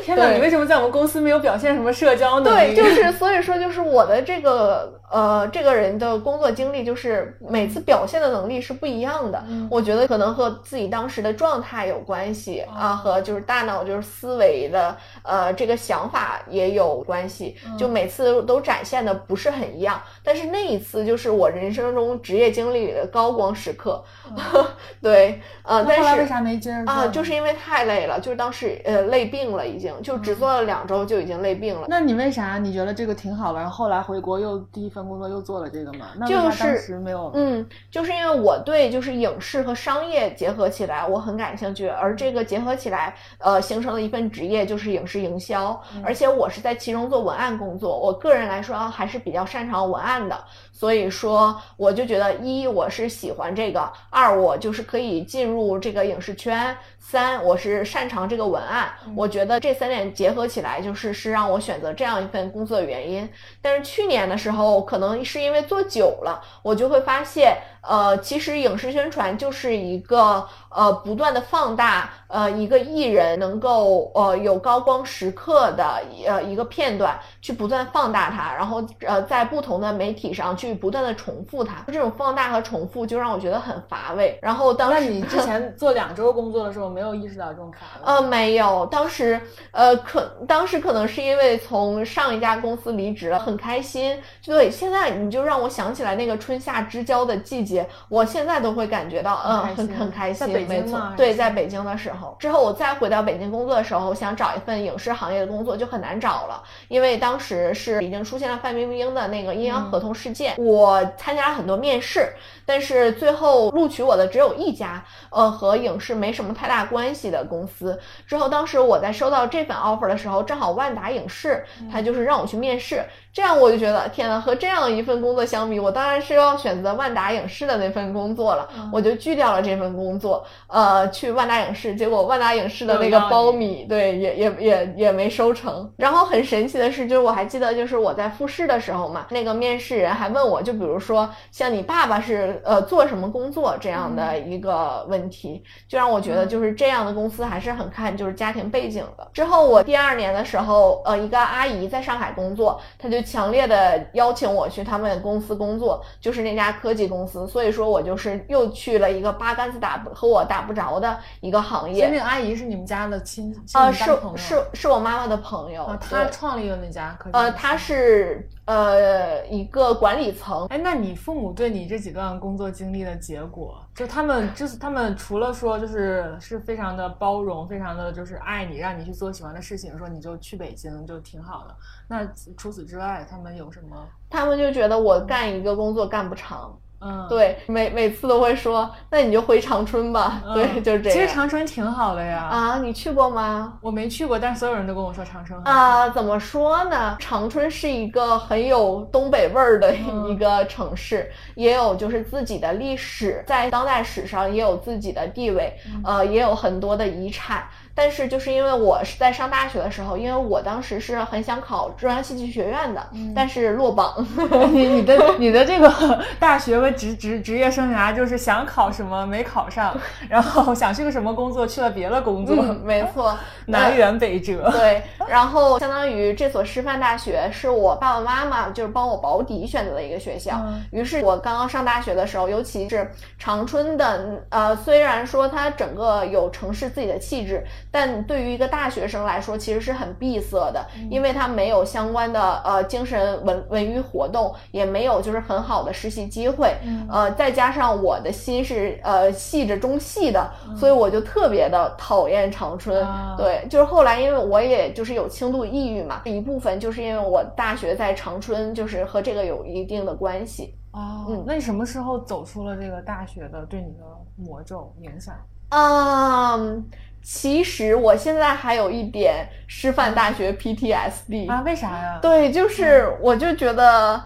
[0.03, 9.43] 天哪，你为什么在我们公司没有表现什么社交能对，就是所以说，就是我的这个呃，这个人的工作经历，就是每次表现的能力是不一样的。
[9.47, 17.55] 嗯我觉得可能和自己当时的状态有关系、啊，和就是大脑就是思维的呃这个想法也有关系。
[17.77, 24.03] 就每次都展现的不是很一样，但是那一次就是我人生中职业经历里的高光时刻。
[25.01, 31.87] 对，呃，但是那后来为啥没接着啊，就是因为太累了，就是当时呃累病了，已经就只做了两周就已经累病了。
[31.89, 36.07] 那你为啥你觉得这个挺好玩，然后后来回国又第一份工作又做了这个吗？
[36.17, 37.31] 那就是当时没有？
[37.33, 50.37] 嗯，就是因为我对就是影视和商业结合起来我很感兴趣，而这个结合起来，呃，形成了一份职业就是影视营销，而且我是在其中做文案工作，我个人来说还是比较擅长文案的，
[50.71, 56.75] 所以说我就觉得一我是喜欢这个，二我就是可以进入这个影视圈。
[57.03, 63.27] 三，我是擅长这个文案，我觉得这三点结合起来，就是是让我选择这样一份工作的原因。
[63.61, 84.37] 但是去年的时候，可能是因为做久了，我就会发现，呃，其实影视宣传就是一个呃不断的放大呃一个艺人能够呃有高光时刻的呃一个片段，去不断放大它，然后呃在不同的媒体上去不断的重复它，这种放大和重复就让我觉得很乏味。
[84.41, 88.05] 然后当时那你之前 做两周工作的时候，没有意识到这种乏味？
[88.05, 89.41] 呃，没有，当时
[89.71, 94.17] 呃，可当时可能是因为从上一家公司离职了，很开心。
[94.45, 97.70] 对，现在你就让我想起来那个春夏之交的季节，
[98.09, 112.33] 我现在都会感觉到，嗯，很很开心北没错京对，在北京的时候，之后我再回到北京工作的时候，想找一份影视行业的工作就很难找了，因为当时是已经出现了范冰冰的那个阴阳合同事件，我参加了很多面试，
[112.65, 117.99] 但是最后录取我的只有一家，呃，和影视没什么太大关系的公司。
[118.27, 135.91] 之后，当时我在收到这份 offer 的时候，正好万达影视，他就是让我去面试，这样我就觉得天呐，和这样一份工作相比，我当然是要选择万达影视的那份工作了，我就拒掉了这份工作，呃，去万达影视，结果万达影视的那个苞米，对，也也也也没收成。
[135.97, 149.27] 然后很神奇的是，就是我还记得，就是我在复试的时候嘛，那个面试人还问我，就比如说像你爸爸是呃做什么工作这样的一个问题，就让我觉得就是这样的公司还是很看就是家庭背景的。
[149.33, 162.07] 之后我第二年的时候，呃，一个阿姨在上海工作，她就强烈的邀请我去他们公司工作，就是那家科技公司，所以说我就是又去了一个八竿子打不和我打不着的一个行业。
[162.07, 181.75] 那个阿姨是你们家的亲亲呃，是是是我妈妈的朋友，啊，她创立了那家科技呃，她是呃一个管理层，哎，那你父母对你这几段工作经历的结果，就他们就是他们除了说就是是非常的包容，非常的就是爱你，让你去做喜欢的事情，说你就去北京就挺好的。
[182.07, 184.07] 那除此之外，他们有什么？
[184.29, 186.90] 他们就觉得我干一个工作干不长，嗯，
[187.29, 191.19] 对，每每次都会说，那你就回长春吧，嗯，对，就是这样。
[191.19, 193.73] 其实长春挺好的呀，啊，你去过吗？
[193.81, 195.71] 我没去过，但是所有人都跟我说长春好。
[195.71, 197.15] 啊，怎么说呢？
[197.19, 207.63] 长春是一个很有东北味儿的嗯一个城市，也有就是自己的历史，在当代史上也有自己的地位，嗯呃，也有很多的遗产。
[207.93, 214.25] 但是就是因为我是在上大学的时候，因为我当时是很想考中央戏剧学院的，嗯但是落榜。
[214.71, 215.91] 你你的你的这个
[216.39, 219.95] 大学和职职职业生涯，就是想考什么没考上，
[220.29, 224.69] 然后想去个什么工作，去了别的工作，嗯，没错， 南辕北辙。
[224.71, 230.59] 对，然后相当于这所师范大学是我爸爸妈妈就是帮我保底选择的一个学校。
[230.65, 246.75] 嗯于是我刚刚上大学的时候，尤其是长春的，呃，虽然说它整个有城市自己的气质，但对于一个大学生来说，其实是很闭塞的，因为它没有相关的呃精神文文娱活动，也没有就是很好的实习机会，
[247.09, 253.05] 呃，再加上我的心是呃细着中细的，所以我就特别的讨厌长春。
[253.05, 260.75] 啊对，就是后来因为我也就是有轻度抑郁嘛，一部分就是因为我大学在长春，就是和这个有一定的关系。
[260.91, 264.03] 哦，嗯那你什么时候走出了这个大学的对你的
[264.35, 265.33] 魔咒影响？
[265.69, 266.85] 嗯，
[267.23, 271.49] 其实我现在还有一点师范大学 PTSD。
[271.49, 272.19] 啊，为啥呀？
[272.21, 274.21] 对，就是我就觉得，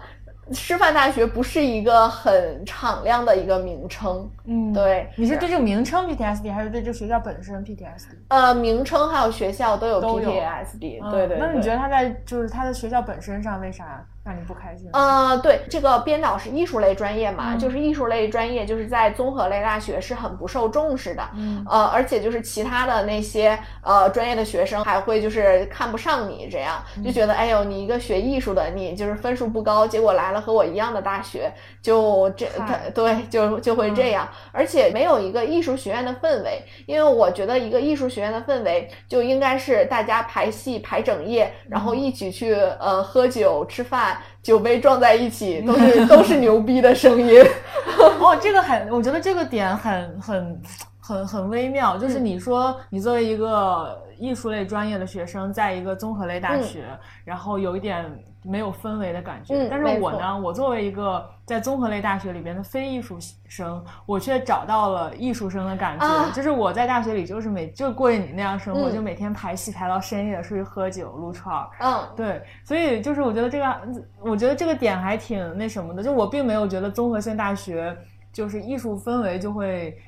[0.52, 8.16] 师范大学不是一个很敞亮的一个名称，嗯，对，你是对这个名称 PTSD，还是对这个学校本身 PTSD？
[8.28, 11.10] 呃，名称还有学校都有 PTSD，嗯。
[11.10, 11.38] 对对。
[11.38, 11.76] 那你觉得？
[11.76, 14.88] 得他在就是他的学校本身上为啥让你不开心？
[14.92, 17.58] 呃，对，这个编导是艺术类专业嘛，嗯。
[17.58, 21.64] 就是艺术类专业，就是在综合类大学是很不受重视的，嗯。
[21.68, 27.02] 呃，而且就是其他的那些呃专业的学生还会就是看不上你，这样嗯。
[27.04, 47.44] 就觉得哎呦，你一个学艺术的，你就是分数不高，结果来了和我一样的大学，就这他对就就会这样，而且没有一个艺术学院的氛围，因为我觉得一个艺术学院的氛围就应该是大家排戏排整夜，然后一起去呃喝酒吃饭，酒杯撞在一起，都是都是牛逼的声音。
[48.20, 50.62] 哦，这个很，我觉得这个点很很
[51.00, 56.84] 很很微妙，就是嗯你说你作为一个艺术类专业的学生，在一个综合类大学，
[57.24, 58.04] 然后有一点
[58.42, 59.68] 没有氛围的感觉，嗯。
[59.70, 66.32] 但是我呢，我作为一个在综合类大学里边的非艺术生，我却找到了艺术生的感觉，啊。
[66.34, 68.94] 就是我在大学里就是每就过着你那样生活，嗯。
[68.94, 73.80] 就每天排戏排到深夜，出去喝酒撸串儿，嗯，对，所以就是我觉得这个，
[74.20, 77.96] 我觉得这个点还挺那什么的，就我并没有觉得综合性大学
[78.32, 79.98] 就是艺术氛围就会，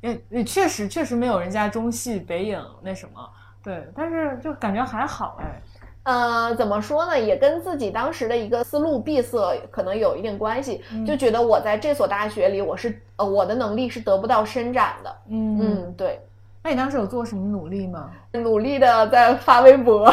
[0.00, 3.30] 也也确实确实没有人家中戏北影那什么，
[3.62, 5.60] 对，但是就感觉还好哎，
[6.04, 7.18] 呃，怎么说呢？
[7.18, 9.38] 也跟自己当时的一个思路闭塞
[9.70, 15.16] 可能有一定关系，嗯就觉得我在这所大学里，我是呃我的能力是得不到伸展的。
[15.28, 16.20] 嗯，嗯，对，
[16.62, 18.10] 那你当时有做什么努力吗？
[18.32, 20.12] 努力的在发微博，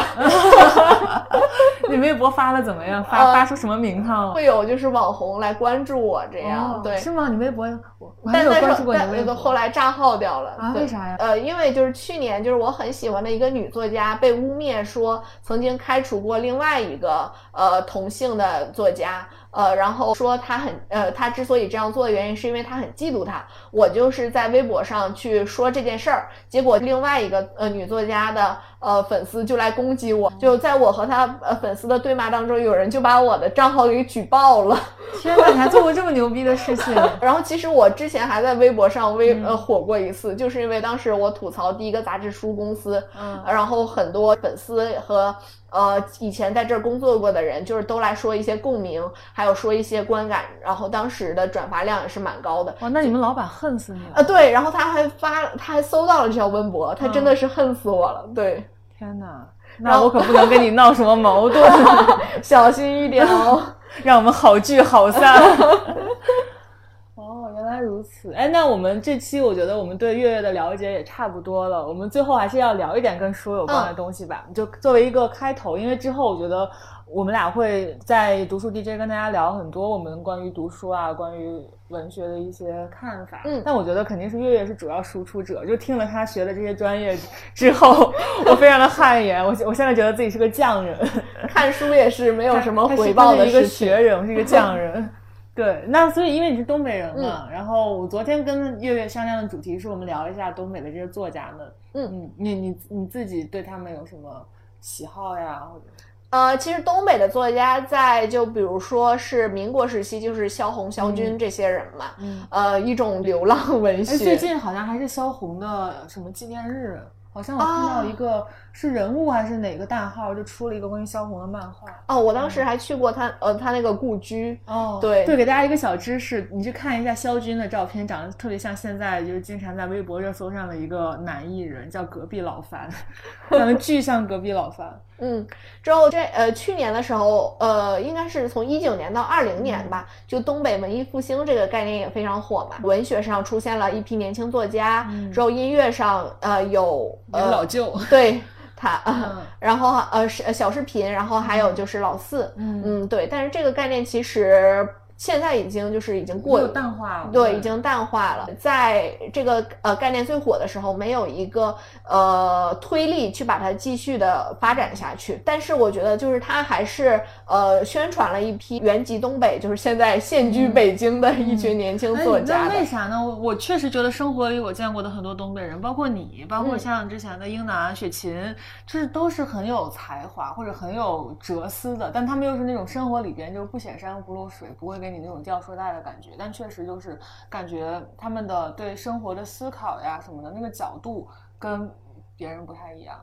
[1.88, 3.02] 你微博发的怎么样？
[3.04, 4.32] 发呃发出什么名堂？
[4.34, 6.74] 会有就是网红来关注我这样。
[6.74, 7.28] 哦对，是吗？
[7.30, 7.64] 你微博
[7.98, 19.26] 我有关注过你后来账号掉了啊为啥呀呃，因为就是去年就是我很喜欢的一个女作家被污蔑说曾经开除过另外一个呃同性的作家。
[19.50, 23.42] 呃，然后说她很呃，她之所以这样做的原因是因为她很嫉妒他。
[23.70, 34.78] 我就是在微博上去说这件事儿，结果另外一个呃女作家的呃粉丝就来攻击我，就在我和他呃粉丝的对骂当中，有人就把我的账号给举报了。
[35.20, 36.94] 天哪，你还做过这么牛逼的事情？
[37.20, 45.34] 然后其实我之前还在微博上微嗯呃火过一次，就是因为当时我吐槽第一个杂志书公司，嗯然后很多粉丝和
[45.70, 49.02] 呃以前在这儿工作过的人，就是都来说一些共鸣，
[49.32, 52.74] 还有说一些观感，然后当时的转发量也是蛮高的。
[52.80, 54.16] 哇，那你们老板恨死你了！
[54.16, 58.28] 啊，对，然后他还发，他还搜到了这条微博，他真的是恨死我了。
[58.34, 58.62] 对，
[58.98, 59.46] 天哪，
[59.78, 61.70] 那我可不能跟你闹什么矛盾，
[62.42, 63.62] 小心一点哦。
[64.02, 65.40] 让我们好聚好散。
[67.14, 68.32] 哦，原来如此。
[68.34, 76.68] 哎，那我们这期我觉得我们对月月的了解也差不多了，我们最后还是要聊一点跟书有关的东西吧，就作为一个开头，因为之后我觉得
[77.10, 83.42] 我们俩会在读书 DJ 跟大家聊很多我们关于读书啊、关于文学的一些看法。
[83.44, 87.16] 嗯但我觉得肯定是月月是主要输出者，就听了他学的这些专业
[87.54, 88.12] 之后，
[88.46, 90.98] 我非常的汗颜，我我现在觉得自己是个匠人。
[91.48, 93.64] 看书也是没有什么回报的他是一个。
[93.64, 95.08] 学人，我是一个匠人。
[95.54, 101.72] 对，那所以因为你是东北人嗯嘛，然后我昨天跟月月商量的主题是我们聊一下东北的这些作家们。
[101.94, 104.46] 嗯嗯，你你你自己对他们有什么
[104.80, 105.66] 喜好呀？
[105.72, 105.86] 或者
[106.30, 114.18] 呃，其实东北的作家在就比如说是民国时期，就是萧红、萧军这些人嘛，嗯，呃，一种流浪文哎，学。
[114.18, 117.00] 最近好像还是萧红的什么纪念日，
[117.32, 121.88] 好像我看到一个、是人物还是哪个大号就出了一个关于萧红的漫画。
[122.08, 124.60] 哦，我当时还去过他呃他那个故居。
[124.66, 132.86] 哦，对对，给大家一个小知识，你去看一下萧军的照片，长得特别像现在就是经常在微博热搜上的一个男艺人，叫隔壁老樊，
[133.50, 135.00] 长得巨像隔壁老樊。
[135.20, 135.46] 嗯，
[135.82, 142.76] 之后这呃去年的时候，呃应该是从一九年到二零年吧，就东北文艺复兴这个概念也非常火嘛。
[142.82, 148.40] 文学上出现了一批年轻作家，嗯之后音乐上呃有有呃老舅，对
[148.76, 154.88] 他，嗯 然后呃是小视频，然后还有就是老四，嗯嗯对，但是这个概念其实
[155.18, 158.48] 现在已经就是已经过有淡化了，对，已经淡化了。
[158.58, 161.76] 在这个呃概念最火的时候，没有一个
[162.08, 165.42] 呃推力去把它继续的发展下去。
[165.44, 172.74] 但是我觉得，就是它还是呃宣传了一批原籍东北，就是现在现居北京的一群年轻哎作家的。
[172.74, 173.20] 那为啥呢？
[173.20, 178.54] 我我确实觉得生活里我见过的很多东北人，包括你，包括嗯像之前的英男、雪琴，
[178.86, 191.26] 就是都是很有才华或者很有哲思的，但他们又是那种生活里边就是不显山不露水，不会给你那种吊书袋的感觉，但确实就是感觉他们的对生活的思考呀什么的那个角度
[191.58, 191.90] 跟
[192.36, 193.18] 别人不太一样。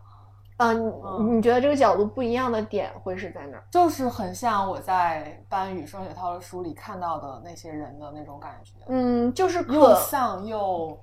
[0.57, 0.73] 嗯，
[1.19, 3.63] 你你觉得这个角度不一样的点会是在哪儿？
[3.69, 10.97] 就是很像我在班宇双雪涛的书里看到的那些人的那种感觉，嗯，就是又可丧又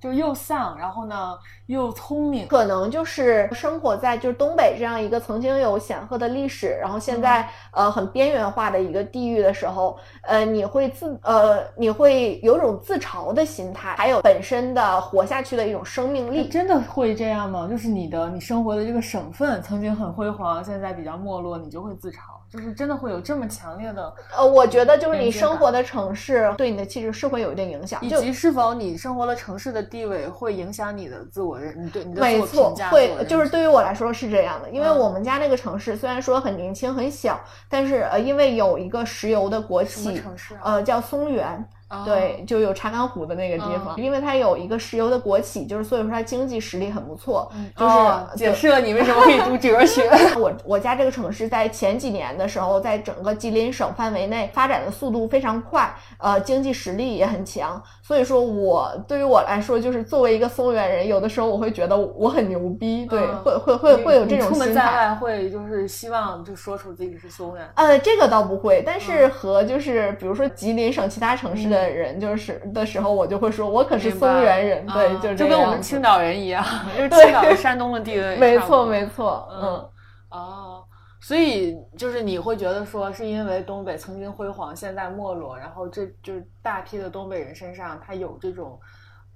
[0.00, 1.36] 就又丧，然后呢
[1.66, 16.40] 又聪明，可能就是生活在就是东北这样一个曾经有显赫的历史，然后现在、呃很边缘化的一个地域的时候，呃，你会自呃你会有种自嘲的心态，还有本身的活下去的一种生命力。
[16.40, 17.68] 哎真的会这样吗？
[17.68, 22.16] 就是你的你生活的这个省份曾经很辉煌，现在比较没落，你就会自嘲，
[22.50, 40.60] 就是真的会有这么强烈的，呃，我觉得就是你生活的城市对你的气质是会有一定影响，以及是否你生活的城市的地位会影响你的自我认，你对你的没错会就是对于我来说是这样的，因为嗯我们家那个城市虽然说很年轻很小，但是呃，因为有一个石油的国企，城市啊？
[40.74, 41.64] 呃，叫松原。
[41.90, 47.50] 哦对，就有查干湖的那个地方，因为它有一个石油的国企，就是所以说它经济实力很不错。
[47.76, 50.08] 就是、哦解释了你为什么可以读哲学。
[50.38, 57.82] 我我家这个城市在前几年的时候，在整个吉林省范围内发展的速度非常快，呃，经济实力也很强。
[58.02, 64.86] 所以说我对于我来说，就是作为一个松原人，有的时候我会觉得我很牛逼，对，嗯会会会会有这你出门种心态。
[64.86, 67.68] 在外会就是希望就说出自己是松原。
[67.74, 76.64] 呃，这个倒不会，但是嗯和就是比如说吉林省其他城市的人，就是的时候，我就会说，我可是松原人，对，啊就是就跟我们青岛人一样，
[76.96, 79.90] 就是青岛和山东的地位 没错没错，嗯嗯。
[80.30, 80.84] 哦，
[81.20, 88.78] 所以就是你会觉得说，是因为东北曾经辉煌，现在没落，然后这就是大批的东北人身上，他有这种，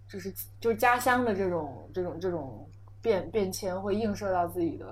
[0.09, 2.65] 就是就是家乡的这种这种这种
[3.03, 4.87] 变变迁，会映射到自己的。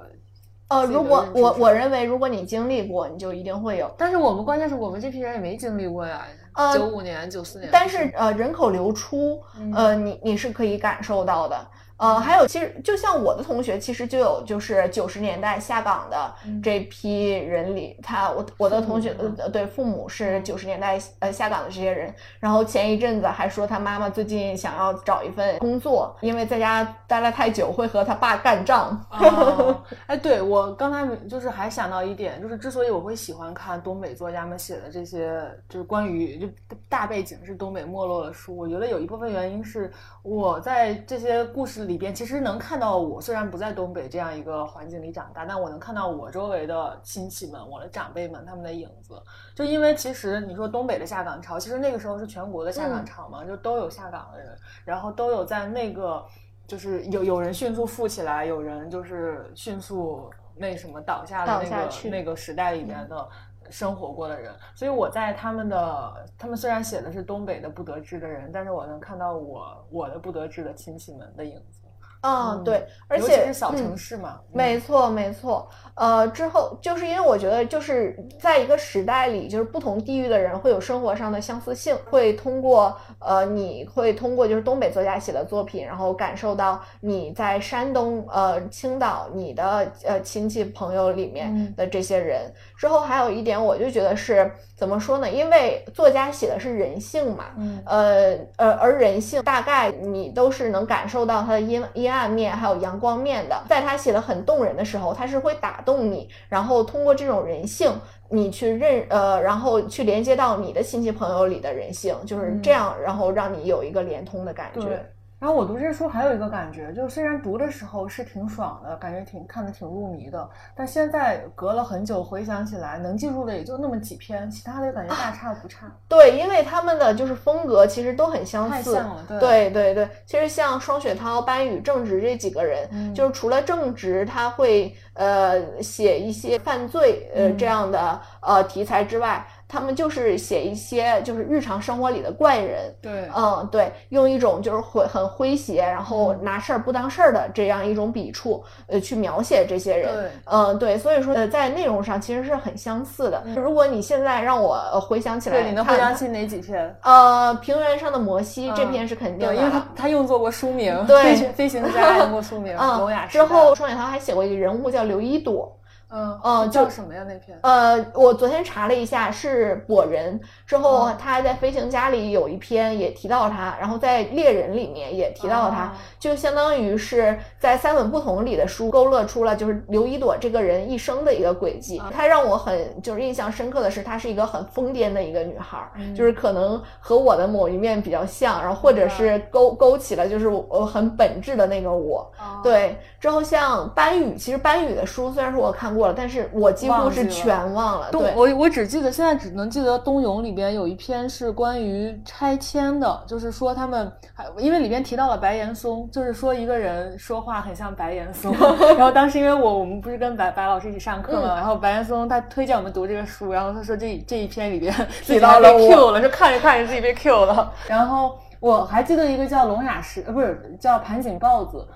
[0.69, 3.89] 呃，如果我我认为，如果你经历过，你就一定会有。
[3.97, 11.67] 但是我们关键是我们这批人也没经历过呀，呃九五年、九四年，但是呃，人口流出，嗯呃，你你是可以感受到的。
[12.03, 29.01] 呃，还有，其实就像我的同学，其实就有就是九十年代下岗的嗯这批人里，他我我的同学呃对父母是嗯九十年代呃下岗的这些人，然后前一阵子还说他妈妈最近想要找一份工作，因为在家待了太久会和他爸干仗。
[29.09, 36.49] 哦， 哎，对我刚才就是还想到一点，就是之所以我会喜欢看东北作家们写的这些，就是关于就
[36.89, 39.89] 大背景是东北没落的书，我觉得有一部分原因是
[40.25, 49.21] 我在这些故事里边，其实能看到我虽然不在东北这样一个环境里长大，但我能看到我周围的亲戚们、我的长辈们他们的影子。
[49.55, 56.25] 就因为其实你说东北的下岗潮，其实那个时候是全国的下岗嗯潮嘛，就都有下岗的人，然后都有在那个。
[56.65, 63.29] 就是有有人迅速富起来，有人就是迅速那什么倒下的那个那个时代里面的
[63.69, 71.82] 生活过的人，所以我在他们的他们虽然写的是东北的不得志的人，但是我能看到我我的不得志的亲戚们的影子，
[72.23, 75.69] 嗯，嗯对，而且其是小嗯城市嘛，嗯没错，没错。
[75.95, 92.51] 呃，之后就是因为我觉得，就是在一个时代里，就是不同地域的人会有生活上的相似性，会通过呃，你会通过就是东北作家写的作品，然后感受到你在山东、呃青岛你的呃亲戚朋友里面嗯的这些人。
[92.79, 95.31] 之后还有一点，我就觉得是怎么说呢？
[95.31, 103.63] 因为作家写的是人性嘛，嗯呃呃，而人性大概你都是能感受到它的阴阴暗面，还有阳光面的。
[103.69, 107.91] 在他写的很动人的时候，他是会打动你，然后通过这种人性，
[108.29, 115.05] 你去认呃，然后去连接到你的亲戚朋友里的人性，就是这样，然后让你有一个连通的感觉。。
[115.43, 125.91] 然后我读这书还有一个感觉，就是虽然读的时候是挺爽的，感觉挺看得挺入迷的，但现在隔了很久回想起来，能记住的也就那么几篇，其他的感觉大差不差。
[126.07, 128.71] 对，因为他们的就是风格其实都很相似。
[128.71, 142.95] 太像了，对对对对，其实像双雪涛、班宇、正直这几个人，嗯就是除了正直他会呃写一些犯罪呃、嗯这样的呃题材之外，他们就是写一些就是日常生活里的怪人。
[143.01, 150.13] 对嗯，对，用一种就是诙很诙谐，然后嗯拿事儿不当事儿的这样一种笔触，呃，去描写这些人。
[150.15, 153.43] 对嗯，对，所以说呃，在内容上其实是很相似的。
[153.57, 156.95] 如果你现在让我呃回想起来对，你能回想起哪几篇？
[157.03, 165.75] 呃，平原上的摩西、这嗯篇是肯定的对，因为他他用作过书名，对飞行飞行家用过书名， 嗯聋哑，时之后双雪涛还写过一个人物叫刘一朵，
[166.13, 167.59] 嗯嗯就叫什么呀那篇？
[167.63, 170.41] 呃，我昨天查了一下，是跛人。
[170.67, 182.01] 之后嗯他在《飞行家》里有一篇也提到他，然后在《猎人》里面也提到他，哦就相当于是在三本不同里的书勾勒出了就是刘一朵这个人一生的一个轨迹。
[182.13, 185.79] 她让我很就是印象深刻的是，她是一个很疯癫的一个女孩
[186.15, 192.31] 就是可能和我的某一面比较像，然后或者是勾勾起了就是我很本质的那个我。
[192.39, 198.11] 哦，对，之后像班宇，其实班宇的书虽然说我看过了，但是我几乎是全忘了。
[198.11, 208.53] 东对，我我只记得现在只能记得《冬泳》里边有一篇是关于拆迁的，就是说他们还因为里边提到了白岩松，就是说一个人说话很像白岩松。
[208.99, 214.93] 然后当时因为我我们不是跟白白老师一起上课嘛，然后白岩松他推荐我们读这个书，然后他说这这一篇里边
[215.23, 217.73] 自己还被到了我 Q 了，就看着看着自己被 Q 了。
[217.87, 221.87] 然后我还记得一个叫聋哑石，呃，不是叫盘锦豹子。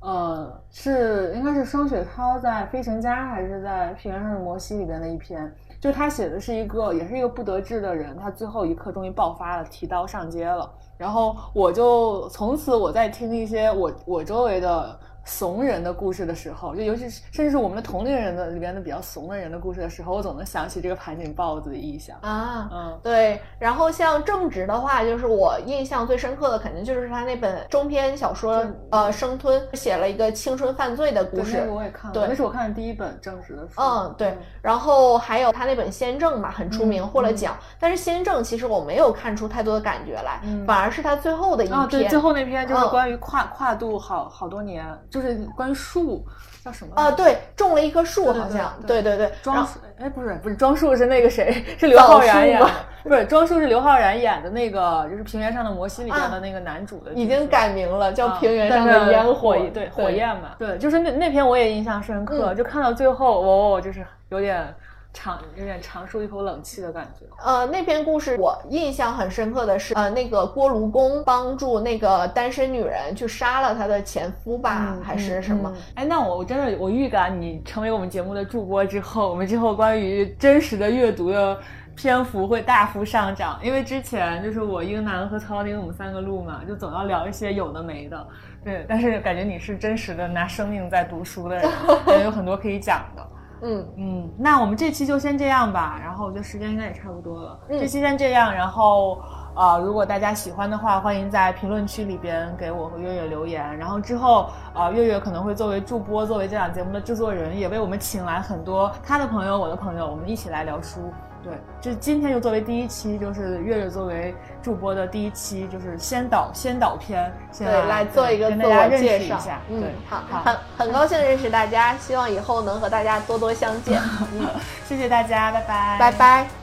[0.00, 10.70] 呃，是应该是双雪涛在《飞行家》还是在《平原上的摩西》里边的一篇，就他写的是一个，也是一个不得志的人，他最后一刻终于爆发了，提刀上街了。
[10.96, 14.98] 然后我就从此我在听一些我我周围的
[15.30, 22.16] 怂人的故事的时候，就尤其是甚至是我们的同龄人的里边的比较怂的人的故事的时候，我总能想起这个盘锦豹子的意象。
[22.20, 31.74] 啊，嗯对，然后像正直的话，就是我印象最深刻的，肯定就是他那本中篇小说，呃，《生吞》写了一个青春犯罪的故对，事那个。
[31.74, 33.80] 我也看了，对那是我看的第一本正直的书。
[33.80, 37.56] 嗯，对，然后还有他那本《先正》嘛，很出名，嗯获了奖。
[37.78, 46.24] 但是《先正》其实我没有看出太多的感觉来，嗯反而是他最后的一啊，对，篇最后那篇就是嗯关于跨、跨度好好多年，就是关于树
[46.64, 52.68] 叫什么啊，对，种了一棵树，好像，对对对庄树，哎，不是不是庄树是那个谁，是刘昊然演的
[53.02, 64.74] 不是庄树是刘昊然演的那个，就是《平原上的摩西》里面的啊那个男主的已经改名了，叫啊《平原上的烟火》，对火焰嘛，对，就是那那篇我也印象深刻，嗯就看到最后，哦，就是有点
[65.12, 67.26] 长，有点长舒一口冷气的感觉。
[67.44, 75.72] 呃，那篇故事我印象很深刻的是，呃，那个锅炉工帮助那个单身女人去杀了她的前夫吧，还是什么？
[75.74, 75.82] 嗯？
[75.96, 81.58] 哎，那我我真的我预感你成为我们节目的助播之后，我们之后关于真实的阅读的
[81.96, 88.26] 篇幅会大幅上涨，因为之前就是我英男和曹宁我们三个录嘛，就总要聊一些有的没的，
[88.64, 91.68] 对，但是感觉你是真实的拿生命在读书的人，
[92.06, 93.26] 感觉有很多可以讲的。
[93.62, 97.78] 嗯，嗯，那我们这期就先这样吧，然后我觉得时间应该也差不多了，嗯。
[97.78, 99.20] 这期先这样，然后。
[99.54, 103.76] 呃，如果大家喜欢的话，欢迎在评论区里边给我和月月留言。
[103.76, 111.12] 然后之后，呃，月月可能会作为助播，作为这档节目的制作人，也为我们请来很多他的朋友、我的朋友，我们一起来聊书。
[111.42, 119.60] 对，这今天就作为第一期，就是月月作为助播的第一期，就是先导先导篇，先对，来做一个跟自我大家认识介绍一下。。
[119.70, 123.98] 嗯对，，好，好，很很高兴认识大家，希望以后能和大家多多相见。
[124.38, 124.46] 嗯，
[124.84, 126.12] 谢谢大家，拜拜，拜。
[126.12, 126.59] 拜。